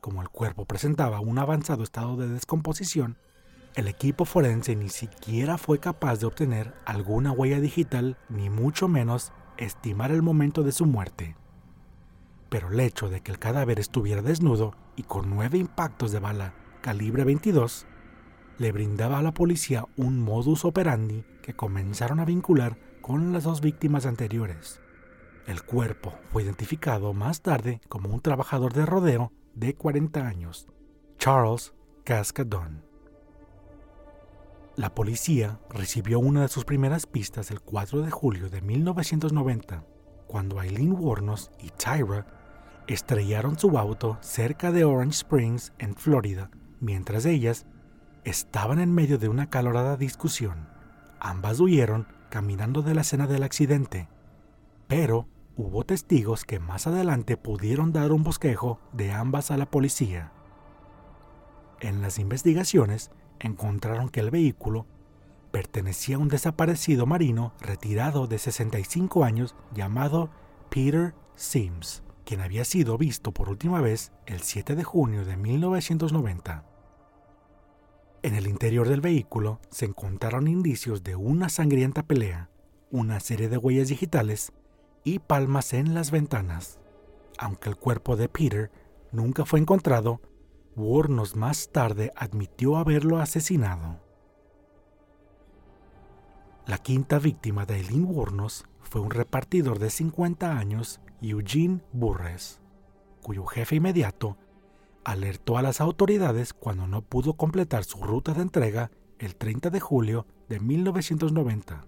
Como 0.00 0.22
el 0.22 0.30
cuerpo 0.30 0.64
presentaba 0.64 1.20
un 1.20 1.38
avanzado 1.38 1.82
estado 1.82 2.16
de 2.16 2.28
descomposición, 2.28 3.18
el 3.76 3.88
equipo 3.88 4.24
forense 4.24 4.74
ni 4.74 4.88
siquiera 4.88 5.58
fue 5.58 5.78
capaz 5.78 6.18
de 6.18 6.26
obtener 6.26 6.72
alguna 6.86 7.30
huella 7.30 7.60
digital, 7.60 8.16
ni 8.30 8.48
mucho 8.48 8.88
menos 8.88 9.34
estimar 9.58 10.10
el 10.10 10.22
momento 10.22 10.62
de 10.62 10.72
su 10.72 10.86
muerte. 10.86 11.36
Pero 12.48 12.70
el 12.70 12.80
hecho 12.80 13.10
de 13.10 13.20
que 13.20 13.30
el 13.30 13.38
cadáver 13.38 13.78
estuviera 13.78 14.22
desnudo 14.22 14.74
y 14.96 15.02
con 15.02 15.28
nueve 15.28 15.58
impactos 15.58 16.10
de 16.10 16.20
bala 16.20 16.54
calibre 16.80 17.24
22 17.24 17.86
le 18.56 18.72
brindaba 18.72 19.18
a 19.18 19.22
la 19.22 19.34
policía 19.34 19.84
un 19.98 20.20
modus 20.20 20.64
operandi 20.64 21.26
que 21.42 21.54
comenzaron 21.54 22.18
a 22.18 22.24
vincular 22.24 22.78
con 23.02 23.34
las 23.34 23.44
dos 23.44 23.60
víctimas 23.60 24.06
anteriores. 24.06 24.80
El 25.46 25.62
cuerpo 25.64 26.14
fue 26.32 26.44
identificado 26.44 27.12
más 27.12 27.42
tarde 27.42 27.82
como 27.90 28.08
un 28.08 28.22
trabajador 28.22 28.72
de 28.72 28.86
rodeo 28.86 29.32
de 29.54 29.74
40 29.74 30.26
años, 30.26 30.66
Charles 31.18 31.74
Cascadon. 32.04 32.85
La 34.76 34.94
policía 34.94 35.58
recibió 35.70 36.18
una 36.18 36.42
de 36.42 36.48
sus 36.48 36.66
primeras 36.66 37.06
pistas 37.06 37.50
el 37.50 37.62
4 37.62 38.02
de 38.02 38.10
julio 38.10 38.50
de 38.50 38.60
1990, 38.60 39.82
cuando 40.26 40.60
Eileen 40.60 40.92
Warnos 40.92 41.50
y 41.58 41.70
Tyra 41.70 42.26
estrellaron 42.86 43.58
su 43.58 43.78
auto 43.78 44.18
cerca 44.20 44.72
de 44.72 44.84
Orange 44.84 45.16
Springs, 45.16 45.72
en 45.78 45.94
Florida, 45.94 46.50
mientras 46.78 47.24
ellas 47.24 47.64
estaban 48.24 48.78
en 48.78 48.92
medio 48.92 49.16
de 49.16 49.30
una 49.30 49.48
calorada 49.48 49.96
discusión. 49.96 50.68
Ambas 51.20 51.58
huyeron 51.58 52.06
caminando 52.28 52.82
de 52.82 52.94
la 52.94 53.00
escena 53.00 53.26
del 53.26 53.44
accidente, 53.44 54.10
pero 54.88 55.26
hubo 55.56 55.84
testigos 55.84 56.44
que 56.44 56.60
más 56.60 56.86
adelante 56.86 57.38
pudieron 57.38 57.92
dar 57.92 58.12
un 58.12 58.24
bosquejo 58.24 58.78
de 58.92 59.10
ambas 59.10 59.50
a 59.50 59.56
la 59.56 59.70
policía. 59.70 60.32
En 61.80 62.02
las 62.02 62.18
investigaciones 62.18 63.10
encontraron 63.40 64.08
que 64.08 64.20
el 64.20 64.30
vehículo 64.30 64.86
pertenecía 65.50 66.16
a 66.16 66.18
un 66.18 66.28
desaparecido 66.28 67.06
marino 67.06 67.54
retirado 67.60 68.26
de 68.26 68.38
65 68.38 69.24
años 69.24 69.54
llamado 69.72 70.30
Peter 70.68 71.14
Sims, 71.34 72.02
quien 72.24 72.40
había 72.40 72.64
sido 72.64 72.98
visto 72.98 73.32
por 73.32 73.48
última 73.48 73.80
vez 73.80 74.12
el 74.26 74.42
7 74.42 74.74
de 74.74 74.84
junio 74.84 75.24
de 75.24 75.36
1990. 75.36 76.64
En 78.22 78.34
el 78.34 78.48
interior 78.48 78.88
del 78.88 79.00
vehículo 79.00 79.60
se 79.70 79.84
encontraron 79.84 80.48
indicios 80.48 81.04
de 81.04 81.14
una 81.14 81.48
sangrienta 81.48 82.02
pelea, 82.02 82.50
una 82.90 83.20
serie 83.20 83.48
de 83.48 83.56
huellas 83.56 83.88
digitales 83.88 84.52
y 85.04 85.20
palmas 85.20 85.72
en 85.72 85.94
las 85.94 86.10
ventanas. 86.10 86.80
Aunque 87.38 87.68
el 87.68 87.76
cuerpo 87.76 88.16
de 88.16 88.28
Peter 88.28 88.70
nunca 89.12 89.44
fue 89.44 89.60
encontrado, 89.60 90.20
Warnos 90.76 91.36
más 91.36 91.70
tarde 91.72 92.12
admitió 92.14 92.76
haberlo 92.76 93.16
asesinado. 93.16 93.98
La 96.66 96.76
quinta 96.76 97.18
víctima 97.18 97.64
de 97.64 97.76
Eileen 97.76 98.04
Warnos 98.04 98.66
fue 98.82 99.00
un 99.00 99.10
repartidor 99.10 99.78
de 99.78 99.88
50 99.88 100.58
años, 100.58 101.00
Eugene 101.22 101.80
Burres, 101.94 102.60
cuyo 103.22 103.46
jefe 103.46 103.76
inmediato 103.76 104.36
alertó 105.02 105.56
a 105.56 105.62
las 105.62 105.80
autoridades 105.80 106.52
cuando 106.52 106.86
no 106.86 107.00
pudo 107.00 107.38
completar 107.38 107.84
su 107.84 108.02
ruta 108.02 108.34
de 108.34 108.42
entrega 108.42 108.90
el 109.18 109.34
30 109.34 109.70
de 109.70 109.80
julio 109.80 110.26
de 110.50 110.60
1990. 110.60 111.86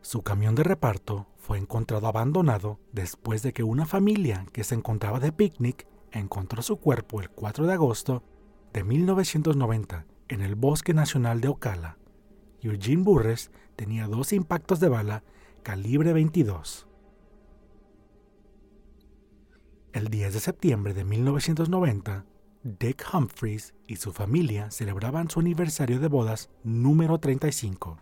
Su 0.00 0.22
camión 0.22 0.54
de 0.54 0.62
reparto 0.62 1.26
fue 1.36 1.58
encontrado 1.58 2.06
abandonado 2.06 2.80
después 2.90 3.42
de 3.42 3.52
que 3.52 3.64
una 3.64 3.84
familia 3.84 4.46
que 4.52 4.64
se 4.64 4.74
encontraba 4.74 5.20
de 5.20 5.30
picnic 5.30 5.86
encontró 6.12 6.62
su 6.62 6.76
cuerpo 6.76 7.20
el 7.20 7.30
4 7.30 7.66
de 7.66 7.72
agosto 7.72 8.22
de 8.72 8.84
1990 8.84 10.06
en 10.28 10.40
el 10.40 10.54
Bosque 10.54 10.94
Nacional 10.94 11.40
de 11.40 11.48
Ocala. 11.48 11.98
Eugene 12.60 13.02
Burres 13.02 13.50
tenía 13.76 14.06
dos 14.06 14.32
impactos 14.32 14.80
de 14.80 14.88
bala 14.88 15.24
calibre 15.62 16.12
22. 16.12 16.86
El 19.92 20.08
10 20.08 20.32
de 20.32 20.40
septiembre 20.40 20.94
de 20.94 21.04
1990, 21.04 22.24
Dick 22.62 23.04
Humphreys 23.12 23.74
y 23.86 23.96
su 23.96 24.12
familia 24.12 24.70
celebraban 24.70 25.28
su 25.28 25.40
aniversario 25.40 26.00
de 26.00 26.08
bodas 26.08 26.48
número 26.62 27.18
35. 27.18 27.98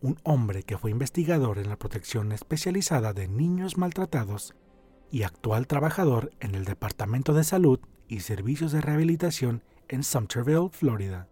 Un 0.00 0.18
hombre 0.22 0.62
que 0.62 0.78
fue 0.78 0.90
investigador 0.90 1.58
en 1.58 1.68
la 1.68 1.76
protección 1.76 2.32
especializada 2.32 3.12
de 3.12 3.28
niños 3.28 3.76
maltratados 3.76 4.54
y 5.10 5.22
actual 5.22 5.66
trabajador 5.66 6.32
en 6.40 6.54
el 6.54 6.64
Departamento 6.64 7.32
de 7.32 7.44
Salud 7.44 7.80
y 8.08 8.20
Servicios 8.20 8.72
de 8.72 8.80
Rehabilitación 8.80 9.62
en 9.88 10.02
Sumterville, 10.02 10.68
Florida. 10.70 11.28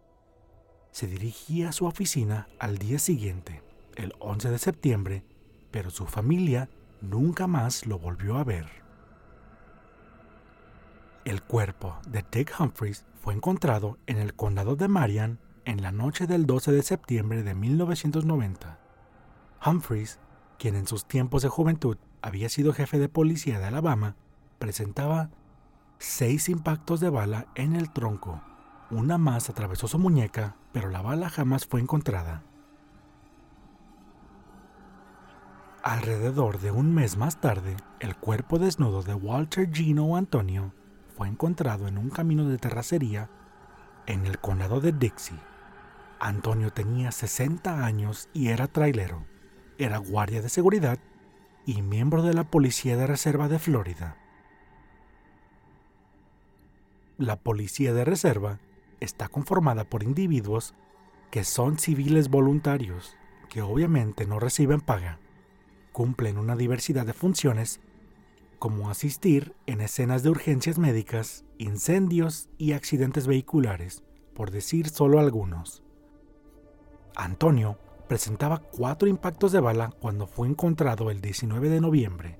Se 0.91 1.07
dirigía 1.07 1.71
a 1.71 1.73
su 1.73 1.87
oficina 1.87 2.49
al 2.59 2.79
día 2.79 2.99
siguiente, 2.99 3.63
el 3.97 4.13
11 4.21 4.51
de 4.51 4.59
septiembre, 4.59 5.25
pero 5.71 5.91
su 5.91 6.07
familia 6.07 6.69
nunca 7.01 7.47
más 7.47 7.87
lo 7.87 7.99
volvió 7.99 8.37
a 8.37 8.45
ver. 8.45 8.67
El 11.25 11.43
cuerpo 11.43 11.99
de 12.07 12.25
Dick 12.31 12.55
Humphreys 12.59 13.07
fue 13.21 13.35
encontrado 13.35 13.99
en 14.07 14.19
el 14.19 14.35
condado 14.35 14.77
de 14.77 14.89
Marion 14.89 15.41
en 15.65 15.83
la 15.83 15.91
noche 15.91 16.27
del 16.27 16.47
12 16.47 16.73
de 16.73 16.83
septiembre 16.83 17.43
de 17.43 17.55
1990. 17.55 18.79
Humphreys, 19.65 20.19
quien 20.59 20.77
en 20.77 20.87
sus 20.87 21.07
tiempos 21.07 21.43
de 21.43 21.49
juventud 21.49 21.97
había 22.25 22.49
sido 22.49 22.73
jefe 22.73 22.99
de 22.99 23.11
policía 23.11 23.59
de 23.59 23.67
Alabama, 23.67 24.17
presentaba 24.59 25.29
seis 25.99 26.49
impactos 26.49 26.99
de 27.01 27.11
bala 27.11 27.49
en 27.55 27.77
el 27.77 27.91
tronco. 27.91 28.41
Una 28.91 29.19
más 29.19 29.51
atravesó 29.51 29.89
su 29.89 29.99
muñeca, 29.99 30.57
pero 30.73 30.89
la 30.89 31.03
bala 31.03 31.29
jamás 31.29 31.67
fue 31.67 31.83
encontrada. 31.83 32.43
Alrededor 35.83 36.61
de 36.61 36.71
un 36.71 36.95
mes 36.95 37.19
más 37.19 37.43
tarde, 37.43 37.77
el 38.01 38.17
cuerpo 38.17 38.59
desnudo 38.59 39.03
de 39.03 39.13
Walter 39.13 39.71
Gino 39.71 40.17
Antonio 40.17 40.73
fue 41.15 41.29
encontrado 41.29 41.89
en 41.89 41.99
un 41.99 42.09
camino 42.09 42.49
de 42.49 42.57
terracería 42.57 43.29
en 44.07 44.25
el 44.25 44.39
condado 44.39 44.81
de 44.81 44.93
Dixie. 44.93 45.39
Antonio 46.21 46.73
tenía 46.73 47.13
60 47.13 47.85
años 47.85 48.31
y 48.33 48.49
era 48.49 48.67
trailero. 48.67 49.27
Era 49.77 49.99
guardia 49.99 50.41
de 50.41 50.49
seguridad 50.49 50.99
y 51.67 51.83
miembro 51.83 52.23
de 52.23 52.35
la 52.35 52.45
Policía 52.45 52.97
de 52.97 53.07
Reserva 53.07 53.49
de 53.49 53.59
Florida. 53.59 54.17
La 57.17 57.37
Policía 57.37 57.95
de 57.95 58.05
Reserva 58.05 58.59
está 59.01 59.29
conformada 59.29 59.85
por 59.85 60.03
individuos 60.03 60.75
que 61.31 61.45
son 61.45 61.79
civiles 61.79 62.29
voluntarios, 62.29 63.17
que 63.49 63.63
obviamente 63.63 64.27
no 64.27 64.39
reciben 64.39 64.81
paga. 64.81 65.19
Cumplen 65.93 66.39
una 66.39 66.57
diversidad 66.57 67.07
de 67.07 67.13
funciones 67.13 67.81
como 68.59 68.91
asistir 68.91 69.55
en 69.67 69.81
escenas 69.81 70.23
de 70.23 70.31
urgencias 70.31 70.79
médicas, 70.79 71.45
incendios 71.59 72.49
y 72.59 72.73
accidentes 72.73 73.27
vehiculares, 73.27 74.03
por 74.35 74.51
decir 74.51 74.89
solo 74.89 75.19
algunos. 75.19 75.83
Antonio 77.15 77.79
presentaba 78.09 78.59
cuatro 78.59 79.09
impactos 79.09 79.53
de 79.53 79.61
bala 79.61 79.93
cuando 80.01 80.27
fue 80.27 80.49
encontrado 80.49 81.11
el 81.11 81.21
19 81.21 81.69
de 81.69 81.81
noviembre. 81.81 82.39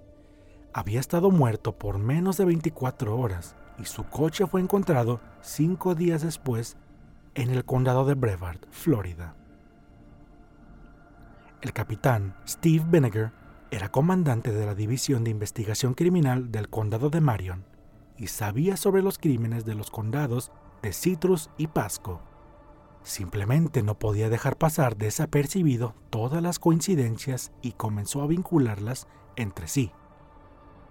Había 0.73 1.01
estado 1.01 1.31
muerto 1.31 1.79
por 1.79 1.99
menos 1.99 2.37
de 2.37 2.45
24 2.45 3.17
horas 3.17 3.57
y 3.79 3.85
su 3.85 4.05
coche 4.05 4.47
fue 4.47 4.61
encontrado 4.61 5.21
cinco 5.41 5.95
días 5.95 6.23
después 6.23 6.77
en 7.35 7.51
el 7.51 7.65
condado 7.65 8.05
de 8.05 8.15
Brevard, 8.15 8.59
Florida. 8.71 9.35
El 11.63 11.73
capitán 11.73 12.37
Steve 12.47 12.85
Vinegar 12.87 13.33
era 13.71 13.91
comandante 13.91 14.53
de 14.53 14.67
la 14.67 14.75
División 14.75 15.25
de 15.25 15.31
Investigación 15.31 15.95
Criminal 15.95 16.53
del 16.53 16.69
condado 16.69 17.11
de 17.11 17.21
Marion 17.21 17.65
y 18.17 18.29
sabía 18.29 18.77
sobre 18.77 19.03
los 19.03 19.19
crímenes 19.19 19.65
de 19.65 19.75
los 19.75 19.91
condados 19.91 20.53
de 20.83 20.93
Citrus 20.93 21.51
y 21.57 21.67
Pasco. 21.67 22.21
Simplemente 23.05 23.83
no 23.83 23.99
podía 23.99 24.31
dejar 24.31 24.57
pasar 24.57 24.97
desapercibido 24.97 25.95
todas 26.11 26.43
las 26.43 26.59
coincidencias 26.59 27.53
y 27.63 27.73
comenzó 27.73 28.23
a 28.23 28.27
vincularlas 28.27 29.07
entre 29.37 29.69
sí. 29.69 29.93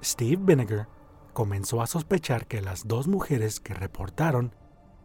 Steve 0.02 0.38
Vinegar 0.40 0.88
comenzó 1.34 1.82
a 1.82 1.88
sospechar 1.88 2.46
que 2.46 2.62
las 2.62 2.88
dos 2.88 3.08
mujeres 3.08 3.60
que 3.60 3.74
reportaron 3.74 4.56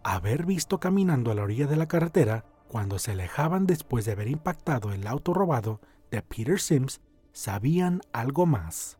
haber 0.04 0.44
visto 0.44 0.78
caminando 0.78 1.30
a 1.30 1.34
la 1.34 1.42
orilla 1.42 1.66
de 1.66 1.76
la 1.76 1.88
carretera 1.88 2.44
cuando 2.68 2.98
se 2.98 3.12
alejaban 3.12 3.66
después 3.66 4.04
de 4.04 4.12
haber 4.12 4.28
impactado 4.28 4.92
el 4.92 5.06
auto 5.06 5.32
robado 5.32 5.80
de 6.10 6.22
Peter 6.22 6.60
Sims 6.60 7.00
sabían 7.32 8.02
algo 8.12 8.44
más. 8.44 8.98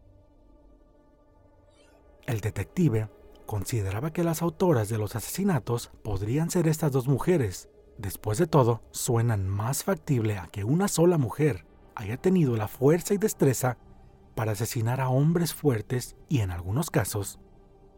El 2.27 2.41
detective 2.41 3.09
consideraba 3.47 4.13
que 4.13 4.25
las 4.25 4.43
autoras 4.43 4.89
de 4.89 4.99
los 4.99 5.17
asesinatos 5.17 5.91
podrían 6.03 6.51
ser 6.51 6.69
estas 6.69 6.93
dos 6.93 7.09
mujeres. 7.09 7.69
Después 7.99 8.39
de 8.39 8.47
todo, 8.47 8.83
suenan 8.93 9.49
más 9.49 9.83
factible 9.83 10.39
a 10.39 10.47
que 10.47 10.63
una 10.63 10.87
sola 10.87 11.19
mujer 11.19 11.67
haya 11.97 12.17
tenido 12.17 12.57
la 12.57 12.69
fuerza 12.69 13.13
y 13.13 13.19
destreza 13.19 13.77
para 14.37 14.53
asesinar 14.53 15.01
a 15.01 15.09
hombres 15.09 15.53
fuertes 15.53 16.17
y 16.29 16.41
en 16.41 16.53
algunos 16.53 16.91
casos 16.91 17.41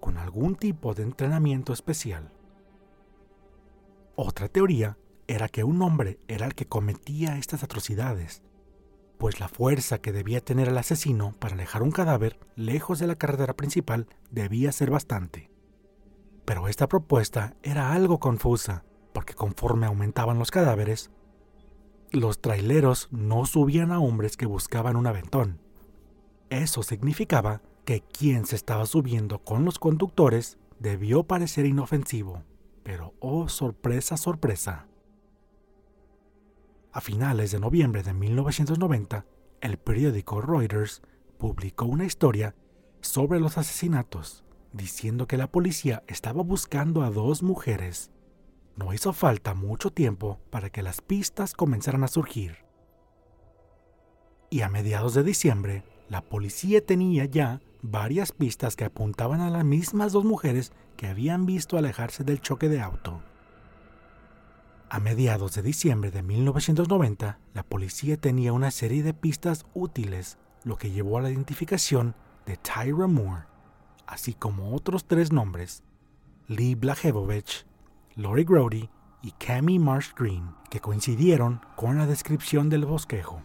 con 0.00 0.16
algún 0.16 0.56
tipo 0.56 0.94
de 0.94 1.02
entrenamiento 1.02 1.74
especial. 1.74 2.32
Otra 4.16 4.48
teoría 4.48 4.96
era 5.28 5.48
que 5.48 5.64
un 5.64 5.82
hombre 5.82 6.18
era 6.28 6.46
el 6.46 6.54
que 6.54 6.66
cometía 6.66 7.36
estas 7.36 7.62
atrocidades, 7.62 8.42
pues 9.18 9.38
la 9.38 9.48
fuerza 9.48 9.98
que 9.98 10.12
debía 10.12 10.40
tener 10.40 10.68
el 10.68 10.78
asesino 10.78 11.34
para 11.38 11.54
alejar 11.54 11.82
un 11.82 11.90
cadáver 11.90 12.40
lejos 12.56 12.98
de 12.98 13.06
la 13.06 13.16
carretera 13.16 13.54
principal 13.54 14.08
debía 14.30 14.72
ser 14.72 14.90
bastante. 14.90 15.50
Pero 16.46 16.68
esta 16.68 16.88
propuesta 16.88 17.54
era 17.62 17.92
algo 17.92 18.18
confusa, 18.18 18.84
porque 19.12 19.34
conforme 19.34 19.86
aumentaban 19.86 20.38
los 20.38 20.50
cadáveres, 20.50 21.10
los 22.12 22.40
traileros 22.40 23.08
no 23.10 23.46
subían 23.46 23.92
a 23.92 24.00
hombres 24.00 24.36
que 24.36 24.46
buscaban 24.46 24.96
un 24.96 25.06
aventón. 25.06 25.60
Eso 26.48 26.82
significaba 26.82 27.62
que 27.84 28.02
quien 28.02 28.46
se 28.46 28.56
estaba 28.56 28.86
subiendo 28.86 29.40
con 29.40 29.64
los 29.64 29.78
conductores 29.78 30.58
debió 30.78 31.24
parecer 31.24 31.66
inofensivo, 31.66 32.42
pero 32.82 33.14
oh 33.20 33.48
sorpresa, 33.48 34.16
sorpresa. 34.16 34.86
A 36.92 37.00
finales 37.00 37.52
de 37.52 37.60
noviembre 37.60 38.02
de 38.02 38.12
1990, 38.12 39.24
el 39.60 39.76
periódico 39.76 40.40
Reuters 40.40 41.02
publicó 41.38 41.84
una 41.84 42.04
historia 42.04 42.54
sobre 43.00 43.38
los 43.38 43.58
asesinatos, 43.58 44.44
diciendo 44.72 45.26
que 45.26 45.36
la 45.36 45.50
policía 45.50 46.02
estaba 46.08 46.42
buscando 46.42 47.02
a 47.02 47.10
dos 47.10 47.42
mujeres. 47.42 48.10
No 48.76 48.92
hizo 48.92 49.12
falta 49.12 49.54
mucho 49.54 49.90
tiempo 49.90 50.40
para 50.50 50.70
que 50.70 50.82
las 50.82 51.00
pistas 51.00 51.54
comenzaran 51.54 52.04
a 52.04 52.08
surgir. 52.08 52.64
Y 54.48 54.62
a 54.62 54.68
mediados 54.68 55.14
de 55.14 55.22
diciembre, 55.22 55.84
la 56.08 56.22
policía 56.22 56.84
tenía 56.84 57.24
ya 57.24 57.60
varias 57.82 58.32
pistas 58.32 58.76
que 58.76 58.84
apuntaban 58.84 59.40
a 59.40 59.50
las 59.50 59.64
mismas 59.64 60.12
dos 60.12 60.24
mujeres 60.24 60.72
que 60.96 61.06
habían 61.06 61.46
visto 61.46 61.78
alejarse 61.78 62.24
del 62.24 62.40
choque 62.40 62.68
de 62.68 62.80
auto. 62.80 63.22
A 64.88 64.98
mediados 64.98 65.54
de 65.54 65.62
diciembre 65.62 66.10
de 66.10 66.22
1990, 66.22 67.38
la 67.54 67.62
policía 67.62 68.16
tenía 68.16 68.52
una 68.52 68.72
serie 68.72 69.04
de 69.04 69.14
pistas 69.14 69.64
útiles, 69.72 70.36
lo 70.64 70.76
que 70.76 70.90
llevó 70.90 71.18
a 71.18 71.22
la 71.22 71.30
identificación 71.30 72.16
de 72.44 72.56
Tyra 72.56 73.06
Moore, 73.06 73.44
así 74.06 74.34
como 74.34 74.74
otros 74.74 75.06
tres 75.06 75.30
nombres, 75.30 75.84
Lee 76.48 76.74
Blachevovich, 76.74 77.66
Lori 78.16 78.42
Grody 78.44 78.90
y 79.22 79.30
Cami 79.32 79.78
Marsh 79.78 80.14
Green, 80.16 80.54
que 80.68 80.80
coincidieron 80.80 81.60
con 81.76 81.96
la 81.96 82.06
descripción 82.06 82.68
del 82.68 82.84
bosquejo. 82.84 83.42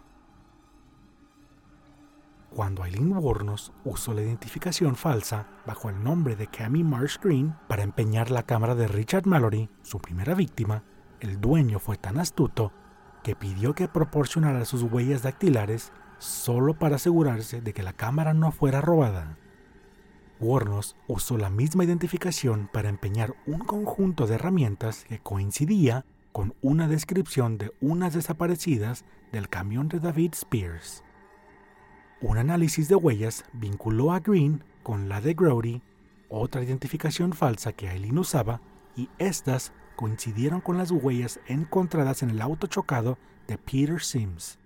Cuando 2.49 2.83
Eileen 2.83 3.15
Warnos 3.15 3.73
usó 3.83 4.13
la 4.13 4.21
identificación 4.21 4.95
falsa 4.95 5.47
bajo 5.67 5.89
el 5.89 6.03
nombre 6.03 6.35
de 6.35 6.47
Cami 6.47 6.83
Marsh 6.83 7.19
Green 7.21 7.53
para 7.67 7.83
empeñar 7.83 8.31
la 8.31 8.43
cámara 8.43 8.73
de 8.73 8.87
Richard 8.87 9.27
Mallory, 9.27 9.69
su 9.83 9.99
primera 9.99 10.33
víctima, 10.33 10.83
el 11.19 11.39
dueño 11.39 11.77
fue 11.77 11.97
tan 11.97 12.17
astuto 12.17 12.71
que 13.23 13.35
pidió 13.35 13.75
que 13.75 13.87
proporcionara 13.87 14.65
sus 14.65 14.81
huellas 14.81 15.21
dactilares 15.21 15.91
solo 16.17 16.73
para 16.73 16.95
asegurarse 16.95 17.61
de 17.61 17.73
que 17.73 17.83
la 17.83 17.93
cámara 17.93 18.33
no 18.33 18.51
fuera 18.51 18.81
robada. 18.81 19.37
Warnos 20.39 20.95
usó 21.07 21.37
la 21.37 21.49
misma 21.49 21.85
identificación 21.85 22.69
para 22.71 22.89
empeñar 22.89 23.35
un 23.45 23.59
conjunto 23.59 24.27
de 24.27 24.35
herramientas 24.35 25.05
que 25.05 25.19
coincidía 25.19 26.05
con 26.31 26.53
una 26.61 26.87
descripción 26.87 27.57
de 27.57 27.71
unas 27.79 28.13
desaparecidas 28.13 29.05
del 29.31 29.47
camión 29.47 29.87
de 29.87 29.99
David 29.99 30.33
Spears. 30.33 31.03
Un 32.21 32.37
análisis 32.37 32.89
de 32.89 32.95
huellas 32.95 33.45
vinculó 33.53 34.11
a 34.11 34.19
Green 34.19 34.63
con 34.83 35.07
la 35.07 35.21
de 35.21 35.33
Grody, 35.33 35.81
otra 36.27 36.63
identificación 36.63 37.33
falsa 37.33 37.71
que 37.71 37.89
Eileen 37.89 38.17
usaba, 38.17 38.61
y 38.95 39.09
estas 39.17 39.71
coincidieron 39.95 40.59
con 40.59 40.77
las 40.77 40.91
huellas 40.91 41.39
encontradas 41.47 42.23
en 42.23 42.29
el 42.29 42.41
auto 42.41 42.67
chocado 42.67 43.17
de 43.47 43.57
Peter 43.57 44.01
Sims. 44.01 44.59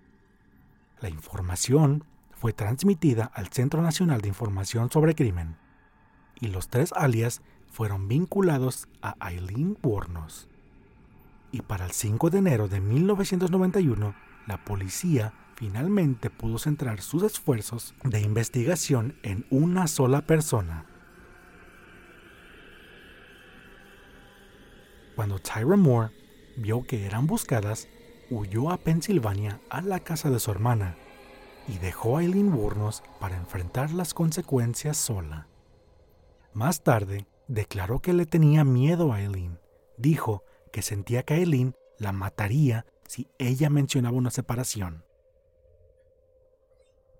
La 1.02 1.10
información 1.10 2.04
fue 2.40 2.54
transmitida 2.54 3.30
al 3.34 3.50
Centro 3.50 3.82
Nacional 3.82 4.22
de 4.22 4.30
Información 4.30 4.90
sobre 4.90 5.14
Crimen 5.14 5.58
y 6.40 6.48
los 6.48 6.70
tres 6.70 6.94
alias 6.94 7.42
fueron 7.70 8.08
vinculados 8.08 8.88
a 9.02 9.16
Eileen 9.30 9.78
Warnos. 9.84 10.48
Y 11.52 11.62
para 11.62 11.86
el 11.86 11.92
5 11.92 12.30
de 12.30 12.38
enero 12.38 12.68
de 12.70 12.80
1991, 12.80 14.16
la 14.48 14.64
policía 14.64 15.34
finalmente 15.56 16.30
pudo 16.30 16.58
centrar 16.58 17.02
sus 17.02 17.24
esfuerzos 17.24 17.94
de 18.04 18.22
investigación 18.22 19.16
en 19.24 19.46
una 19.50 19.88
sola 19.88 20.22
persona, 20.22 20.86
Cuando 25.20 25.38
Tyra 25.38 25.76
Moore 25.76 26.14
vio 26.56 26.84
que 26.84 27.06
eran 27.06 27.28
buscadas, 27.28 27.90
huyó 28.30 28.72
a 28.72 28.78
Pensilvania 28.78 29.60
a 29.70 29.82
la 29.82 30.00
casa 30.00 30.30
de 30.30 30.40
su 30.40 30.50
hermana 30.50 30.96
y 31.70 31.78
dejó 31.78 32.18
a 32.18 32.24
Eileen 32.24 32.52
Burnos 32.52 33.04
para 33.20 33.38
enfrentar 33.38 33.92
las 33.92 34.16
consecuencias 34.16 34.98
sola. 34.98 35.48
Más 36.52 36.82
tarde, 36.82 37.28
declaró 37.48 38.00
que 38.00 38.14
le 38.14 38.26
tenía 38.26 38.64
miedo 38.64 39.14
a 39.14 39.22
Eileen. 39.22 39.60
Dijo 39.98 40.44
que 40.74 40.82
sentía 40.82 41.22
que 41.24 41.36
Eileen 41.36 41.76
la 42.00 42.12
mataría 42.12 42.88
si 43.08 43.30
ella 43.38 43.70
mencionaba 43.70 44.18
una 44.18 44.32
separación. 44.32 45.06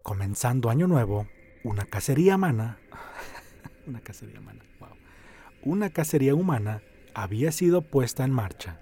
Comenzando 0.02 0.72
Año 0.72 0.88
Nuevo, 0.88 1.28
una 1.64 1.86
cacería 1.86 2.36
humana, 2.36 2.80
una 3.86 4.02
cacería 5.92 6.34
humana, 6.34 6.82
había 7.14 7.52
sido 7.52 7.84
puesta 7.84 8.24
en 8.24 8.32
marcha. 8.32 8.80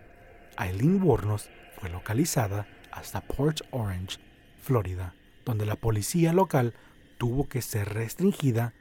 Eileen 0.57 1.03
Warnos 1.03 1.49
fue 1.77 1.89
localizada 1.89 2.67
hasta 2.91 3.19
Port 3.21 3.61
Orange, 3.71 4.19
Florida, 4.61 5.16
donde 5.47 5.65
la 5.65 5.77
policía 5.77 6.33
local 6.33 6.73
tuvo 7.17 7.47
que 7.47 7.61
ser 7.61 7.93
restringida 7.93 8.73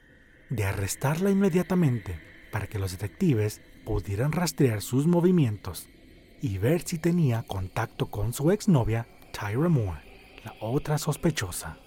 de 0.51 0.65
arrestarla 0.65 1.31
inmediatamente 1.31 2.21
para 2.51 2.67
que 2.67 2.81
los 2.81 2.91
detectives 2.91 3.61
pudieran 3.85 4.33
rastrear 4.33 4.83
sus 4.83 5.07
movimientos 5.07 5.89
y 6.43 6.59
ver 6.59 6.83
si 6.83 6.99
tenía 6.99 7.45
contacto 7.45 8.07
con 8.07 8.33
su 8.33 8.51
exnovia 8.51 9.07
Tyra 9.33 9.69
Moore, 9.69 10.01
la 10.45 10.55
otra 10.61 10.99
sospechosa. 10.99 11.79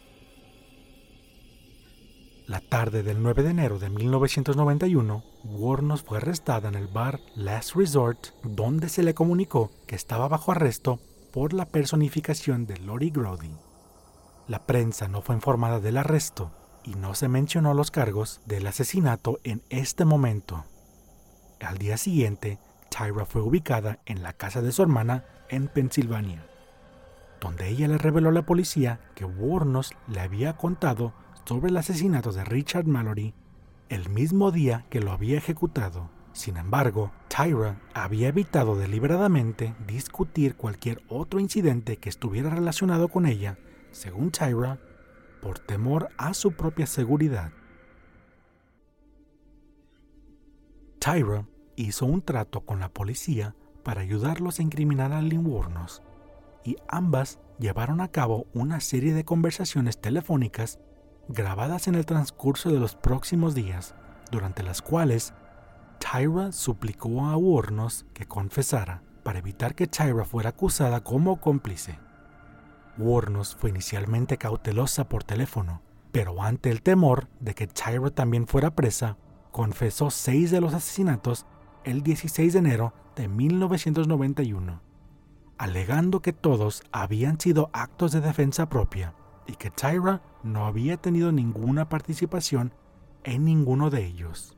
La 2.48 2.62
tarde 2.62 3.04
del 3.04 3.22
9 3.22 3.44
de 3.44 3.50
enero 3.50 3.80
de 3.80 3.89
1991, 3.89 5.24
Warnos 5.44 6.04
fue 6.04 6.20
arrestada 6.20 6.70
en 6.70 6.76
el 6.76 6.88
bar 6.88 7.20
Last 7.36 7.76
Resort, 7.76 8.28
donde 8.44 8.88
se 8.88 9.04
le 9.04 9.13
comunicó 9.13 9.72
que 9.88 9.96
estaba 9.96 10.30
bajo 10.30 10.54
arresto 10.54 11.00
por 11.34 11.52
la 11.54 11.65
personificación 11.65 12.65
de 12.65 12.78
Lori 12.78 13.10
Grody. 13.10 13.68
La 14.50 14.66
prensa 14.66 15.08
no 15.08 15.22
fue 15.22 15.36
informada 15.36 15.80
del 15.80 15.96
arresto 15.96 16.50
y 16.84 16.96
no 16.96 17.14
se 17.14 17.28
mencionó 17.28 17.76
los 17.76 17.92
cargos 17.92 18.42
del 18.48 18.66
asesinato 18.66 19.40
en 19.44 19.62
este 19.70 20.06
momento. 20.06 20.66
Al 21.62 21.78
día 21.78 21.98
siguiente, 21.98 22.58
Tyra 22.90 23.26
fue 23.26 23.44
ubicada 23.44 24.00
en 24.08 24.24
la 24.24 24.34
casa 24.34 24.64
de 24.64 24.72
su 24.72 24.82
hermana 24.82 25.24
en 25.50 25.68
Pensilvania. 25.68 26.48
donde 27.40 27.70
ella 27.70 27.88
le 27.88 28.00
reveló 28.00 28.30
a 28.30 28.32
la 28.32 28.42
policía 28.42 29.00
que 29.14 29.24
Warnos 29.24 29.94
le 30.08 30.20
había 30.20 30.58
contado 30.58 31.14
sobre 31.46 31.70
el 31.70 31.78
asesinato 31.78 32.32
de 32.32 32.44
Richard 32.44 32.88
Mallory 32.88 33.36
el 33.88 34.10
mismo 34.10 34.52
día 34.52 34.86
que 34.90 35.00
lo 35.00 35.12
había 35.12 35.38
ejecutado. 35.38 36.10
Sin 36.34 36.58
embargo, 36.58 37.12
Tyra 37.28 37.80
había 37.94 38.30
evitado 38.30 38.76
deliberadamente 38.76 39.76
discutir 39.88 40.56
cualquier 40.56 41.04
otro 41.08 41.40
incidente 41.40 41.98
que 41.98 42.10
estuviera 42.10 42.50
relacionado 42.50 43.10
con 43.10 43.28
ella, 43.28 43.58
según 43.91 44.32
Tyra, 44.32 44.80
por 45.41 45.60
temor 45.60 46.10
a 46.17 46.34
su 46.34 46.52
propia 46.54 46.86
seguridad. 46.86 47.52
Tyra 50.99 51.45
hizo 51.75 52.06
un 52.06 52.21
trato 52.21 52.62
con 52.62 52.80
la 52.80 52.89
policía 52.89 53.56
para 53.84 54.02
ayudarlos 54.02 54.60
a 54.60 54.63
incriminar 54.63 55.13
a 55.13 55.21
Lynn 55.21 55.45
Warnos, 55.45 56.04
y 56.63 56.75
ambas 56.88 57.39
llevaron 57.58 58.02
a 58.02 58.10
cabo 58.10 58.47
una 58.54 58.80
serie 58.82 59.13
de 59.13 59.23
conversaciones 59.23 59.99
telefónicas 59.99 60.80
grabadas 61.30 61.88
en 61.88 61.95
el 61.95 62.06
transcurso 62.06 62.69
de 62.69 62.80
los 62.80 62.95
próximos 62.95 63.56
días, 63.56 63.95
durante 64.32 64.63
las 64.63 64.82
cuales 64.82 65.34
Tyra 65.99 66.52
suplicó 66.52 67.25
a 67.25 67.38
Warnos 67.38 68.06
que 68.13 68.25
confesara 68.25 69.04
para 69.23 69.39
evitar 69.39 69.75
que 69.75 69.88
Tyra 69.88 70.25
fuera 70.25 70.49
acusada 70.49 71.04
como 71.04 71.39
cómplice. 71.39 71.99
Warnos 73.00 73.56
fue 73.56 73.70
inicialmente 73.70 74.38
cautelosa 74.38 75.08
por 75.08 75.24
teléfono, 75.24 75.82
pero 76.12 76.44
ante 76.44 76.70
el 76.70 76.82
temor 76.82 77.30
de 77.40 77.56
que 77.56 77.66
Tyra 77.66 78.10
también 78.10 78.46
fuera 78.46 78.76
presa, 78.76 79.18
confesó 79.52 80.12
seis 80.12 80.52
de 80.52 80.60
los 80.60 80.74
asesinatos 80.74 81.46
el 81.86 82.04
16 82.04 82.52
de 82.54 82.60
enero 82.60 82.94
de 83.16 83.30
1991, 83.30 84.82
alegando 85.58 86.22
que 86.22 86.34
todos 86.34 86.84
habían 86.92 87.40
sido 87.40 87.70
actos 87.72 88.12
de 88.12 88.20
defensa 88.20 88.68
propia 88.68 89.16
y 89.48 89.56
que 89.56 89.72
Tyra 89.72 90.22
no 90.44 90.66
había 90.66 90.98
tenido 90.98 91.32
ninguna 91.32 91.88
participación 91.88 92.74
en 93.24 93.46
ninguno 93.46 93.90
de 93.90 94.06
ellos. 94.06 94.58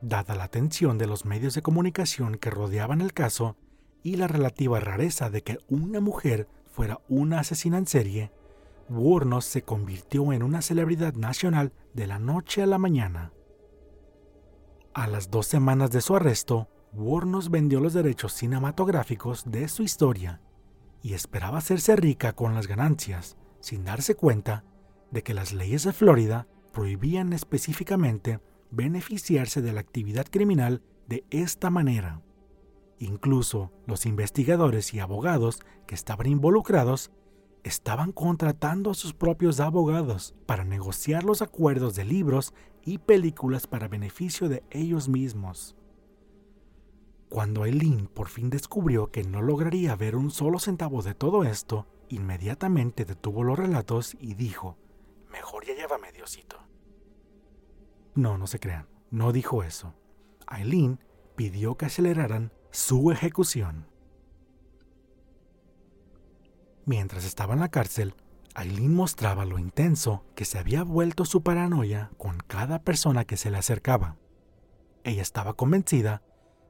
Dada 0.00 0.34
la 0.34 0.44
atención 0.44 0.96
de 0.96 1.06
los 1.06 1.24
medios 1.26 1.54
de 1.54 1.62
comunicación 1.62 2.36
que 2.36 2.50
rodeaban 2.50 3.00
el 3.00 3.12
caso 3.12 3.56
y 4.04 4.16
la 4.16 4.28
relativa 4.28 4.78
rareza 4.78 5.30
de 5.30 5.42
que 5.42 5.58
una 5.68 5.98
mujer 5.98 6.46
fuera 6.70 7.00
una 7.08 7.40
asesina 7.40 7.78
en 7.78 7.86
serie, 7.86 8.30
Warnos 8.90 9.46
se 9.46 9.62
convirtió 9.62 10.32
en 10.32 10.42
una 10.42 10.60
celebridad 10.60 11.14
nacional 11.14 11.72
de 11.94 12.06
la 12.06 12.18
noche 12.18 12.62
a 12.62 12.66
la 12.66 12.78
mañana. 12.78 13.32
A 14.92 15.06
las 15.08 15.30
dos 15.30 15.46
semanas 15.46 15.90
de 15.90 16.02
su 16.02 16.14
arresto, 16.14 16.68
Warnos 16.92 17.50
vendió 17.50 17.80
los 17.80 17.94
derechos 17.94 18.34
cinematográficos 18.34 19.50
de 19.50 19.66
su 19.68 19.82
historia 19.82 20.42
y 21.02 21.14
esperaba 21.14 21.58
hacerse 21.58 21.96
rica 21.96 22.34
con 22.34 22.54
las 22.54 22.68
ganancias, 22.68 23.38
sin 23.60 23.84
darse 23.84 24.14
cuenta 24.14 24.64
de 25.10 25.22
que 25.22 25.32
las 25.32 25.54
leyes 25.54 25.84
de 25.84 25.94
Florida 25.94 26.46
prohibían 26.72 27.32
específicamente 27.32 28.40
beneficiarse 28.70 29.62
de 29.62 29.72
la 29.72 29.80
actividad 29.80 30.26
criminal 30.30 30.82
de 31.08 31.24
esta 31.30 31.70
manera. 31.70 32.20
Incluso 32.98 33.72
los 33.86 34.06
investigadores 34.06 34.94
y 34.94 35.00
abogados 35.00 35.60
que 35.86 35.94
estaban 35.94 36.26
involucrados 36.26 37.10
estaban 37.64 38.12
contratando 38.12 38.90
a 38.90 38.94
sus 38.94 39.14
propios 39.14 39.58
abogados 39.58 40.34
para 40.46 40.64
negociar 40.64 41.24
los 41.24 41.42
acuerdos 41.42 41.94
de 41.94 42.04
libros 42.04 42.52
y 42.82 42.98
películas 42.98 43.66
para 43.66 43.88
beneficio 43.88 44.48
de 44.48 44.62
ellos 44.70 45.08
mismos. 45.08 45.74
Cuando 47.30 47.64
Eileen 47.64 48.06
por 48.06 48.28
fin 48.28 48.50
descubrió 48.50 49.10
que 49.10 49.24
no 49.24 49.42
lograría 49.42 49.96
ver 49.96 50.14
un 50.14 50.30
solo 50.30 50.58
centavo 50.58 51.02
de 51.02 51.14
todo 51.14 51.42
esto, 51.42 51.86
inmediatamente 52.08 53.04
detuvo 53.04 53.42
los 53.42 53.58
relatos 53.58 54.14
y 54.20 54.34
dijo, 54.34 54.76
mejor 55.32 55.64
ya 55.66 55.74
llévame 55.74 56.12
Diosito. 56.12 56.58
No, 58.14 58.38
no 58.38 58.46
se 58.46 58.60
crean, 58.60 58.86
no 59.10 59.32
dijo 59.32 59.64
eso. 59.64 59.94
Eileen 60.48 61.00
pidió 61.34 61.76
que 61.76 61.86
aceleraran 61.86 62.52
su 62.74 63.12
ejecución. 63.12 63.86
Mientras 66.84 67.24
estaba 67.24 67.54
en 67.54 67.60
la 67.60 67.68
cárcel, 67.68 68.16
Aileen 68.52 68.92
mostraba 68.92 69.44
lo 69.44 69.60
intenso 69.60 70.24
que 70.34 70.44
se 70.44 70.58
había 70.58 70.82
vuelto 70.82 71.24
su 71.24 71.44
paranoia 71.44 72.10
con 72.18 72.38
cada 72.38 72.80
persona 72.80 73.24
que 73.24 73.36
se 73.36 73.52
le 73.52 73.58
acercaba. 73.58 74.16
Ella 75.04 75.22
estaba 75.22 75.54
convencida 75.54 76.22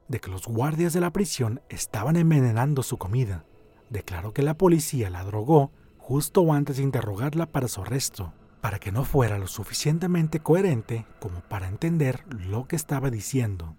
de 0.08 0.20
que 0.20 0.30
los 0.30 0.46
guardias 0.46 0.92
de 0.92 1.00
la 1.00 1.10
prisión 1.10 1.62
estaban 1.70 2.16
envenenando 2.16 2.82
su 2.82 2.98
comida. 2.98 3.46
Declaró 3.88 4.34
que 4.34 4.42
la 4.42 4.58
policía 4.58 5.08
la 5.08 5.24
drogó 5.24 5.72
justo 5.96 6.52
antes 6.52 6.76
de 6.76 6.82
interrogarla 6.82 7.46
para 7.46 7.66
su 7.66 7.80
arresto, 7.80 8.34
para 8.60 8.78
que 8.78 8.92
no 8.92 9.04
fuera 9.04 9.38
lo 9.38 9.46
suficientemente 9.46 10.40
coherente 10.40 11.06
como 11.18 11.40
para 11.40 11.66
entender 11.66 12.26
lo 12.28 12.68
que 12.68 12.76
estaba 12.76 13.08
diciendo. 13.08 13.74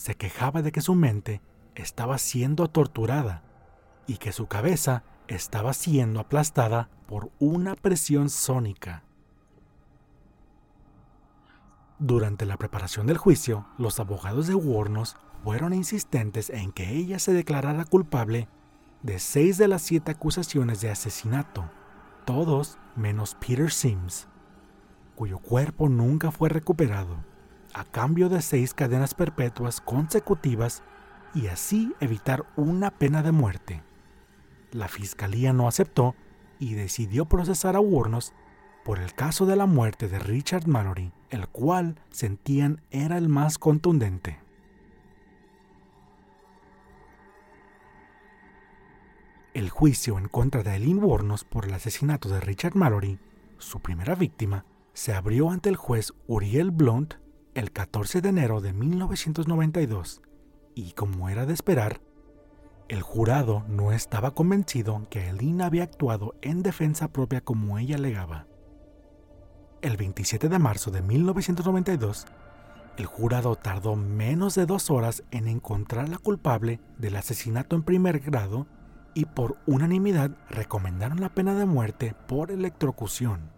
Se 0.00 0.14
quejaba 0.14 0.62
de 0.62 0.72
que 0.72 0.80
su 0.80 0.94
mente 0.94 1.42
estaba 1.74 2.16
siendo 2.16 2.68
torturada 2.68 3.42
y 4.06 4.16
que 4.16 4.32
su 4.32 4.46
cabeza 4.46 5.04
estaba 5.28 5.74
siendo 5.74 6.20
aplastada 6.20 6.88
por 7.06 7.30
una 7.38 7.74
presión 7.74 8.30
sónica. 8.30 9.04
Durante 11.98 12.46
la 12.46 12.56
preparación 12.56 13.06
del 13.06 13.18
juicio, 13.18 13.66
los 13.76 14.00
abogados 14.00 14.46
de 14.46 14.54
Warnos 14.54 15.18
fueron 15.44 15.74
insistentes 15.74 16.48
en 16.48 16.72
que 16.72 16.96
ella 16.96 17.18
se 17.18 17.34
declarara 17.34 17.84
culpable 17.84 18.48
de 19.02 19.18
seis 19.18 19.58
de 19.58 19.68
las 19.68 19.82
siete 19.82 20.12
acusaciones 20.12 20.80
de 20.80 20.90
asesinato, 20.90 21.70
todos 22.24 22.78
menos 22.96 23.34
Peter 23.34 23.70
Sims, 23.70 24.28
cuyo 25.14 25.40
cuerpo 25.40 25.90
nunca 25.90 26.30
fue 26.30 26.48
recuperado, 26.48 27.22
a 27.74 27.84
cambio 27.84 28.28
de 28.28 28.42
seis 28.42 28.74
cadenas 28.74 29.14
perpetuas 29.14 29.80
consecutivas 29.80 30.82
y 31.34 31.46
así 31.46 31.94
evitar 32.00 32.46
una 32.56 32.90
pena 32.90 33.22
de 33.22 33.32
muerte 33.32 33.82
la 34.72 34.88
fiscalía 34.88 35.52
no 35.52 35.68
aceptó 35.68 36.14
y 36.58 36.74
decidió 36.74 37.24
procesar 37.24 37.76
a 37.76 37.80
Warnos 37.80 38.32
por 38.84 38.98
el 38.98 39.14
caso 39.14 39.46
de 39.46 39.56
la 39.56 39.66
muerte 39.66 40.08
de 40.08 40.18
Richard 40.18 40.66
Mallory, 40.66 41.12
el 41.30 41.48
cual 41.48 41.96
sentían 42.10 42.80
era 42.90 43.18
el 43.18 43.28
más 43.28 43.58
contundente. 43.58 44.38
El 49.52 49.68
juicio 49.68 50.16
en 50.18 50.28
contra 50.28 50.62
de 50.62 50.74
Eileen 50.74 51.02
Warnos 51.02 51.44
por 51.44 51.64
el 51.64 51.74
asesinato 51.74 52.28
de 52.28 52.40
Richard 52.40 52.76
Mallory, 52.76 53.18
su 53.58 53.80
primera 53.80 54.14
víctima, 54.14 54.64
se 54.92 55.12
abrió 55.12 55.50
ante 55.50 55.68
el 55.68 55.76
juez 55.76 56.12
Uriel 56.28 56.70
Blunt 56.70 57.14
el 57.54 57.72
14 57.72 58.20
de 58.20 58.28
enero 58.28 58.60
de 58.60 58.72
1992 58.72 60.22
y, 60.74 60.92
como 60.92 61.28
era 61.28 61.46
de 61.46 61.52
esperar, 61.52 62.00
el 62.88 63.02
jurado 63.02 63.64
no 63.68 63.92
estaba 63.92 64.32
convencido 64.32 65.06
que 65.10 65.28
Eileen 65.28 65.62
había 65.62 65.84
actuado 65.84 66.34
en 66.42 66.62
defensa 66.62 67.08
propia 67.08 67.40
como 67.40 67.78
ella 67.78 67.96
alegaba. 67.96 68.46
El 69.82 69.96
27 69.96 70.48
de 70.48 70.58
marzo 70.58 70.90
de 70.90 71.02
1992, 71.02 72.26
el 72.96 73.06
jurado 73.06 73.56
tardó 73.56 73.96
menos 73.96 74.54
de 74.54 74.66
dos 74.66 74.90
horas 74.90 75.22
en 75.30 75.48
encontrar 75.48 76.08
la 76.08 76.18
culpable 76.18 76.80
del 76.98 77.16
asesinato 77.16 77.76
en 77.76 77.82
primer 77.82 78.20
grado 78.20 78.66
y 79.14 79.24
por 79.24 79.56
unanimidad 79.66 80.32
recomendaron 80.50 81.20
la 81.20 81.30
pena 81.30 81.54
de 81.54 81.66
muerte 81.66 82.14
por 82.26 82.50
electrocución. 82.50 83.50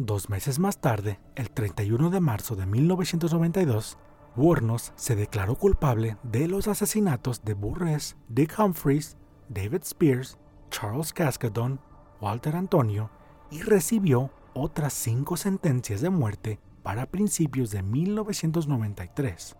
Dos 0.00 0.30
meses 0.30 0.60
más 0.60 0.80
tarde, 0.80 1.18
el 1.34 1.50
31 1.50 2.10
de 2.10 2.20
marzo 2.20 2.54
de 2.54 2.66
1992, 2.66 3.98
Warnos 4.36 4.92
se 4.94 5.16
declaró 5.16 5.56
culpable 5.56 6.18
de 6.22 6.46
los 6.46 6.68
asesinatos 6.68 7.42
de 7.44 7.54
Burress, 7.54 8.16
Dick 8.28 8.56
Humphreys, 8.56 9.16
David 9.48 9.82
Spears, 9.82 10.38
Charles 10.70 11.12
Cascadon, 11.12 11.80
Walter 12.20 12.54
Antonio 12.54 13.10
y 13.50 13.62
recibió 13.62 14.30
otras 14.54 14.92
cinco 14.92 15.36
sentencias 15.36 16.00
de 16.00 16.10
muerte 16.10 16.60
para 16.84 17.06
principios 17.06 17.72
de 17.72 17.82
1993. 17.82 19.56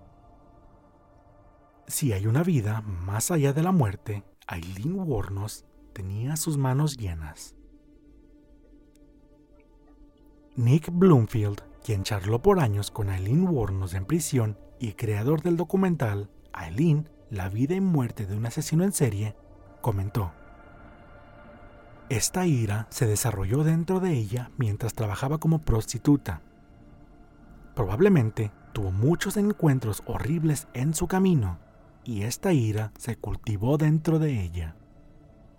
Si 1.88 2.12
hay 2.12 2.28
una 2.28 2.44
vida 2.44 2.80
más 2.82 3.32
allá 3.32 3.52
de 3.52 3.64
la 3.64 3.72
muerte, 3.72 4.22
Eileen 4.48 5.00
Warnos 5.00 5.64
tenía 5.92 6.36
sus 6.36 6.58
manos 6.58 6.96
llenas. 6.96 7.57
Nick 10.58 10.90
Bloomfield, 10.90 11.60
quien 11.84 12.02
charló 12.02 12.42
por 12.42 12.58
años 12.58 12.90
con 12.90 13.10
Eileen 13.10 13.46
Warnos 13.46 13.94
en 13.94 14.04
prisión, 14.04 14.58
y 14.80 14.94
creador 14.94 15.40
del 15.40 15.56
documental 15.56 16.30
Aileen, 16.52 17.08
la 17.30 17.48
vida 17.48 17.76
y 17.76 17.80
muerte 17.80 18.26
de 18.26 18.36
un 18.36 18.44
asesino 18.44 18.82
en 18.82 18.90
serie, 18.90 19.36
comentó, 19.80 20.32
Esta 22.08 22.44
ira 22.44 22.88
se 22.90 23.06
desarrolló 23.06 23.62
dentro 23.62 24.00
de 24.00 24.14
ella 24.14 24.50
mientras 24.58 24.94
trabajaba 24.94 25.38
como 25.38 25.60
prostituta. 25.60 26.42
Probablemente 27.76 28.50
tuvo 28.72 28.90
muchos 28.90 29.36
encuentros 29.36 30.02
horribles 30.06 30.66
en 30.74 30.92
su 30.92 31.06
camino, 31.06 31.60
y 32.02 32.22
esta 32.22 32.52
ira 32.52 32.90
se 32.98 33.14
cultivó 33.14 33.78
dentro 33.78 34.18
de 34.18 34.42
ella. 34.42 34.74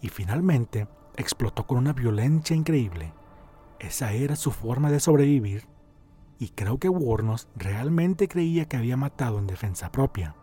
Y 0.01 0.09
finalmente 0.09 0.89
explotó 1.15 1.65
con 1.65 1.77
una 1.77 1.93
violencia 1.93 2.53
increíble. 2.53 3.13
Esa 3.79 4.11
era 4.11 4.35
su 4.35 4.51
forma 4.51 4.91
de 4.91 4.99
sobrevivir 4.99 5.67
y 6.39 6.49
creo 6.49 6.79
que 6.79 6.89
Warnos 6.89 7.49
realmente 7.55 8.27
creía 8.27 8.65
que 8.65 8.77
había 8.77 8.97
matado 8.97 9.39
en 9.39 9.47
defensa 9.47 9.91
propia. 9.91 10.35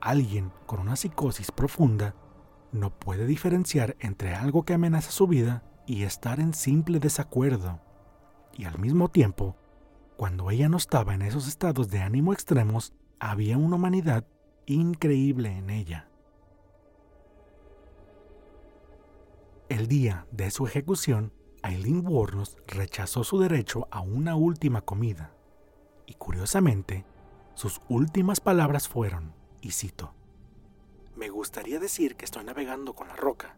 Alguien 0.00 0.52
con 0.66 0.80
una 0.80 0.96
psicosis 0.96 1.50
profunda 1.50 2.14
no 2.72 2.90
puede 2.90 3.26
diferenciar 3.26 3.96
entre 4.00 4.34
algo 4.34 4.64
que 4.64 4.74
amenaza 4.74 5.10
su 5.10 5.26
vida 5.26 5.64
y 5.86 6.04
estar 6.04 6.40
en 6.40 6.54
simple 6.54 6.98
desacuerdo. 6.98 7.80
Y 8.54 8.64
al 8.64 8.78
mismo 8.78 9.08
tiempo, 9.08 9.56
cuando 10.16 10.50
ella 10.50 10.68
no 10.68 10.76
estaba 10.76 11.14
en 11.14 11.22
esos 11.22 11.46
estados 11.46 11.90
de 11.90 12.00
ánimo 12.00 12.32
extremos, 12.32 12.94
había 13.20 13.58
una 13.58 13.76
humanidad 13.76 14.26
increíble 14.66 15.56
en 15.56 15.70
ella. 15.70 16.08
El 19.68 19.86
día 19.88 20.26
de 20.30 20.50
su 20.50 20.66
ejecución, 20.66 21.32
Aileen 21.62 22.06
Warnos 22.06 22.56
rechazó 22.66 23.24
su 23.24 23.38
derecho 23.38 23.88
a 23.90 24.00
una 24.00 24.36
última 24.36 24.82
comida. 24.82 25.32
Y 26.06 26.14
curiosamente, 26.14 27.04
sus 27.54 27.80
últimas 27.88 28.40
palabras 28.40 28.88
fueron, 28.88 29.34
y 29.60 29.72
cito, 29.72 30.14
Me 31.16 31.28
gustaría 31.28 31.78
decir 31.80 32.16
que 32.16 32.24
estoy 32.24 32.44
navegando 32.44 32.94
con 32.94 33.08
la 33.08 33.16
roca 33.16 33.56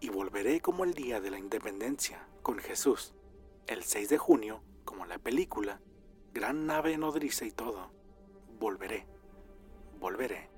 y 0.00 0.08
volveré 0.08 0.60
como 0.60 0.84
el 0.84 0.94
día 0.94 1.20
de 1.20 1.30
la 1.30 1.38
independencia, 1.38 2.26
con 2.42 2.58
Jesús, 2.58 3.14
el 3.66 3.84
6 3.84 4.08
de 4.08 4.18
junio, 4.18 4.62
como 4.84 5.06
la 5.06 5.18
película, 5.18 5.80
gran 6.32 6.66
nave 6.66 6.98
nodriza 6.98 7.44
y 7.44 7.50
todo. 7.50 7.90
Volveré, 8.58 9.06
volveré. 9.98 10.53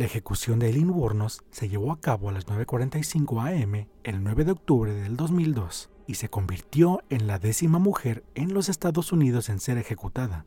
La 0.00 0.06
ejecución 0.06 0.58
de 0.58 0.68
Eileen 0.68 0.88
Wuornos 0.88 1.42
se 1.50 1.68
llevó 1.68 1.92
a 1.92 2.00
cabo 2.00 2.30
a 2.30 2.32
las 2.32 2.46
9.45 2.46 3.62
am 3.62 3.86
el 4.02 4.24
9 4.24 4.46
de 4.46 4.52
octubre 4.52 4.94
del 4.94 5.14
2002 5.14 5.90
y 6.06 6.14
se 6.14 6.30
convirtió 6.30 7.02
en 7.10 7.26
la 7.26 7.38
décima 7.38 7.78
mujer 7.78 8.24
en 8.34 8.54
los 8.54 8.70
Estados 8.70 9.12
Unidos 9.12 9.50
en 9.50 9.60
ser 9.60 9.76
ejecutada. 9.76 10.46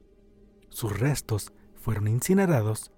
Sus 0.69 0.97
restos 0.97 1.53
fueron 1.75 2.07
incinerados 2.07 2.91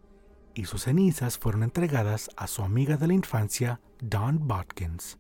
y 0.53 0.63
sus 0.63 0.83
cenizas 0.83 1.37
fueron 1.37 1.61
entregadas 1.61 2.29
a 2.37 2.47
su 2.47 2.61
amiga 2.61 2.95
de 2.95 3.07
la 3.07 3.15
infancia, 3.15 3.81
Dawn 4.01 4.47
Botkins. 4.47 5.19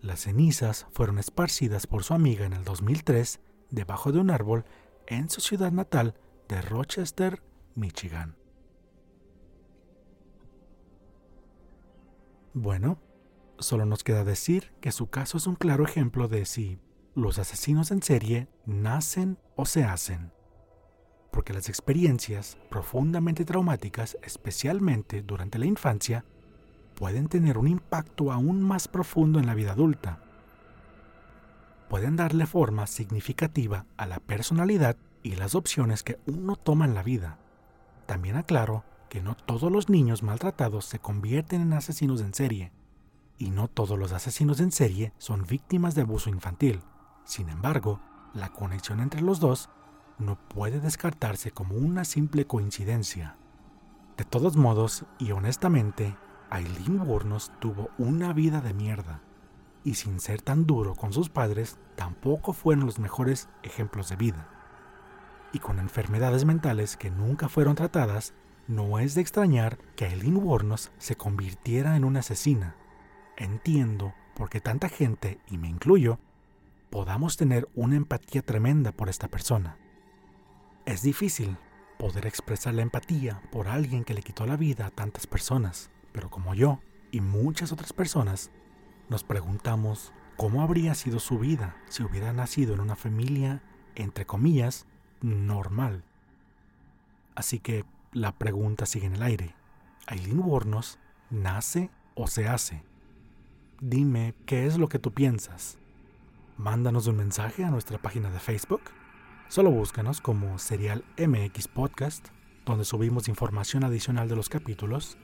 Las 0.00 0.20
cenizas 0.20 0.86
fueron 0.90 1.18
esparcidas 1.18 1.86
por 1.86 2.02
su 2.02 2.14
amiga 2.14 2.46
en 2.46 2.54
el 2.54 2.64
2003 2.64 3.40
debajo 3.68 4.10
de 4.10 4.20
un 4.20 4.30
árbol 4.30 4.64
en 5.06 5.28
su 5.28 5.42
ciudad 5.42 5.70
natal 5.70 6.14
de 6.48 6.62
Rochester, 6.62 7.42
Michigan. 7.74 8.36
Bueno, 12.58 12.98
solo 13.58 13.84
nos 13.84 14.02
queda 14.02 14.24
decir 14.24 14.72
que 14.80 14.90
su 14.90 15.10
caso 15.10 15.36
es 15.36 15.46
un 15.46 15.56
claro 15.56 15.84
ejemplo 15.84 16.26
de 16.26 16.46
si 16.46 16.78
los 17.14 17.38
asesinos 17.38 17.90
en 17.90 18.02
serie 18.02 18.48
nacen 18.64 19.36
o 19.56 19.66
se 19.66 19.84
hacen. 19.84 20.32
Porque 21.30 21.52
las 21.52 21.68
experiencias 21.68 22.56
profundamente 22.70 23.44
traumáticas, 23.44 24.16
especialmente 24.22 25.20
durante 25.20 25.58
la 25.58 25.66
infancia, 25.66 26.24
pueden 26.94 27.28
tener 27.28 27.58
un 27.58 27.68
impacto 27.68 28.32
aún 28.32 28.62
más 28.62 28.88
profundo 28.88 29.38
en 29.38 29.44
la 29.44 29.54
vida 29.54 29.72
adulta. 29.72 30.22
Pueden 31.90 32.16
darle 32.16 32.46
forma 32.46 32.86
significativa 32.86 33.84
a 33.98 34.06
la 34.06 34.18
personalidad 34.18 34.96
y 35.22 35.34
las 35.34 35.54
opciones 35.54 36.02
que 36.02 36.18
uno 36.26 36.56
toma 36.56 36.86
en 36.86 36.94
la 36.94 37.02
vida. 37.02 37.38
También 38.06 38.36
aclaro 38.36 38.82
que 39.16 39.22
no 39.22 39.34
todos 39.34 39.72
los 39.72 39.88
niños 39.88 40.22
maltratados 40.22 40.84
se 40.84 40.98
convierten 40.98 41.62
en 41.62 41.72
asesinos 41.72 42.20
en 42.20 42.34
serie, 42.34 42.70
y 43.38 43.48
no 43.48 43.66
todos 43.66 43.98
los 43.98 44.12
asesinos 44.12 44.60
en 44.60 44.70
serie 44.70 45.14
son 45.16 45.46
víctimas 45.46 45.94
de 45.94 46.02
abuso 46.02 46.28
infantil. 46.28 46.82
Sin 47.24 47.48
embargo, 47.48 47.98
la 48.34 48.50
conexión 48.50 49.00
entre 49.00 49.22
los 49.22 49.40
dos 49.40 49.70
no 50.18 50.36
puede 50.36 50.80
descartarse 50.80 51.50
como 51.50 51.76
una 51.76 52.04
simple 52.04 52.46
coincidencia. 52.46 53.38
De 54.18 54.26
todos 54.26 54.58
modos, 54.58 55.06
y 55.18 55.30
honestamente, 55.30 56.14
Aileen 56.50 57.02
Burnos 57.02 57.50
tuvo 57.58 57.88
una 57.96 58.34
vida 58.34 58.60
de 58.60 58.74
mierda, 58.74 59.22
y 59.82 59.94
sin 59.94 60.20
ser 60.20 60.42
tan 60.42 60.66
duro 60.66 60.94
con 60.94 61.14
sus 61.14 61.30
padres, 61.30 61.78
tampoco 61.94 62.52
fueron 62.52 62.84
los 62.84 62.98
mejores 62.98 63.48
ejemplos 63.62 64.10
de 64.10 64.16
vida. 64.16 64.50
Y 65.54 65.58
con 65.58 65.78
enfermedades 65.78 66.44
mentales 66.44 66.98
que 66.98 67.10
nunca 67.10 67.48
fueron 67.48 67.76
tratadas, 67.76 68.34
no 68.68 68.98
es 68.98 69.14
de 69.14 69.20
extrañar 69.20 69.78
que 69.94 70.06
Aileen 70.06 70.36
Wuornos 70.36 70.90
se 70.98 71.16
convirtiera 71.16 71.96
en 71.96 72.04
una 72.04 72.20
asesina. 72.20 72.74
Entiendo 73.36 74.14
por 74.34 74.50
qué 74.50 74.60
tanta 74.60 74.88
gente, 74.88 75.40
y 75.48 75.58
me 75.58 75.68
incluyo, 75.68 76.18
podamos 76.90 77.36
tener 77.36 77.68
una 77.74 77.96
empatía 77.96 78.42
tremenda 78.42 78.92
por 78.92 79.08
esta 79.08 79.28
persona. 79.28 79.76
Es 80.84 81.02
difícil 81.02 81.56
poder 81.98 82.26
expresar 82.26 82.74
la 82.74 82.82
empatía 82.82 83.40
por 83.50 83.68
alguien 83.68 84.04
que 84.04 84.14
le 84.14 84.22
quitó 84.22 84.46
la 84.46 84.56
vida 84.56 84.86
a 84.86 84.90
tantas 84.90 85.26
personas, 85.26 85.90
pero 86.12 86.30
como 86.30 86.54
yo 86.54 86.80
y 87.10 87.20
muchas 87.20 87.72
otras 87.72 87.92
personas, 87.92 88.50
nos 89.08 89.24
preguntamos 89.24 90.12
cómo 90.36 90.62
habría 90.62 90.94
sido 90.94 91.18
su 91.18 91.38
vida 91.38 91.76
si 91.88 92.02
hubiera 92.02 92.32
nacido 92.32 92.74
en 92.74 92.80
una 92.80 92.96
familia, 92.96 93.62
entre 93.94 94.26
comillas, 94.26 94.86
normal. 95.22 96.04
Así 97.34 97.58
que 97.58 97.84
la 98.16 98.32
pregunta 98.32 98.86
sigue 98.86 99.06
en 99.06 99.16
el 99.16 99.22
aire. 99.22 99.54
¿Aileen 100.06 100.40
Wuornos 100.40 100.98
nace 101.28 101.90
o 102.14 102.26
se 102.26 102.48
hace? 102.48 102.82
Dime 103.82 104.34
qué 104.46 104.66
es 104.66 104.78
lo 104.78 104.88
que 104.88 104.98
tú 104.98 105.12
piensas. 105.12 105.76
Mándanos 106.56 107.08
un 107.08 107.18
mensaje 107.18 107.62
a 107.62 107.70
nuestra 107.70 107.98
página 107.98 108.30
de 108.30 108.40
Facebook. 108.40 108.80
Solo 109.48 109.70
búscanos 109.70 110.22
como 110.22 110.58
Serial 110.58 111.04
MX 111.18 111.68
Podcast, 111.68 112.28
donde 112.64 112.86
subimos 112.86 113.28
información 113.28 113.84
adicional 113.84 114.30
de 114.30 114.36
los 114.36 114.48
capítulos. 114.48 115.18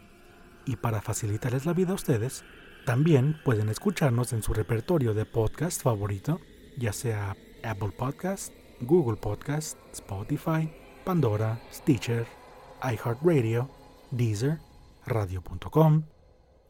Y 0.67 0.77
para 0.77 1.01
facilitarles 1.01 1.65
la 1.65 1.73
vida 1.73 1.93
a 1.93 1.95
ustedes, 1.95 2.45
también 2.85 3.41
pueden 3.43 3.71
escucharnos 3.71 4.35
en 4.35 4.43
su 4.43 4.53
repertorio 4.53 5.15
de 5.15 5.25
podcast 5.25 5.83
favorito, 5.83 6.41
ya 6.77 6.93
sea 6.93 7.39
Apple 7.65 7.93
Podcast, 7.97 8.53
Google 8.83 9.17
Podcast, 9.17 9.79
Spotify, 9.95 10.71
Pandora, 11.07 11.59
Stitcher, 11.73 12.42
iHeartRadio, 12.83 13.71
Deezer, 14.11 14.59
Radio.com, 15.07 16.03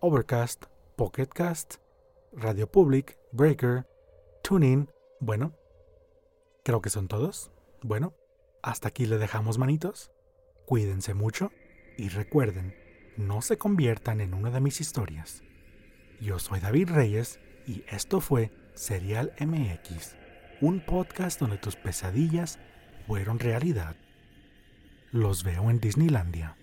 Overcast, 0.01 0.67
Pocketcast, 0.97 1.77
Radio 2.33 2.71
Public, 2.71 3.17
Breaker, 3.33 3.87
TuneIn. 4.43 4.91
Bueno, 5.21 5.55
creo 6.65 6.83
que 6.83 6.91
son 6.91 7.09
todos. 7.09 7.51
Bueno, 7.83 8.13
hasta 8.63 8.89
aquí 8.89 9.07
le 9.07 9.17
dejamos 9.17 9.57
manitos. 9.57 10.11
Cuídense 10.67 11.15
mucho 11.15 11.51
y 11.97 12.11
recuerden, 12.11 12.75
no 13.17 13.41
se 13.41 13.57
conviertan 13.57 14.21
en 14.21 14.35
una 14.35 14.51
de 14.51 14.61
mis 14.61 14.83
historias. 14.83 15.43
Yo 16.21 16.39
soy 16.39 16.61
David 16.61 16.91
Reyes 16.91 17.41
y 17.67 17.85
esto 17.89 18.21
fue 18.21 18.51
Serial 18.75 19.33
MX, 19.41 20.17
un 20.61 20.85
podcast 20.85 21.41
donde 21.41 21.57
tus 21.57 21.77
pesadillas 21.77 22.59
fueron 23.07 23.39
realidad. 23.39 23.97
Los 25.13 25.45
veo 25.45 25.69
en 25.69 25.79
Disneylandia. 25.79 26.57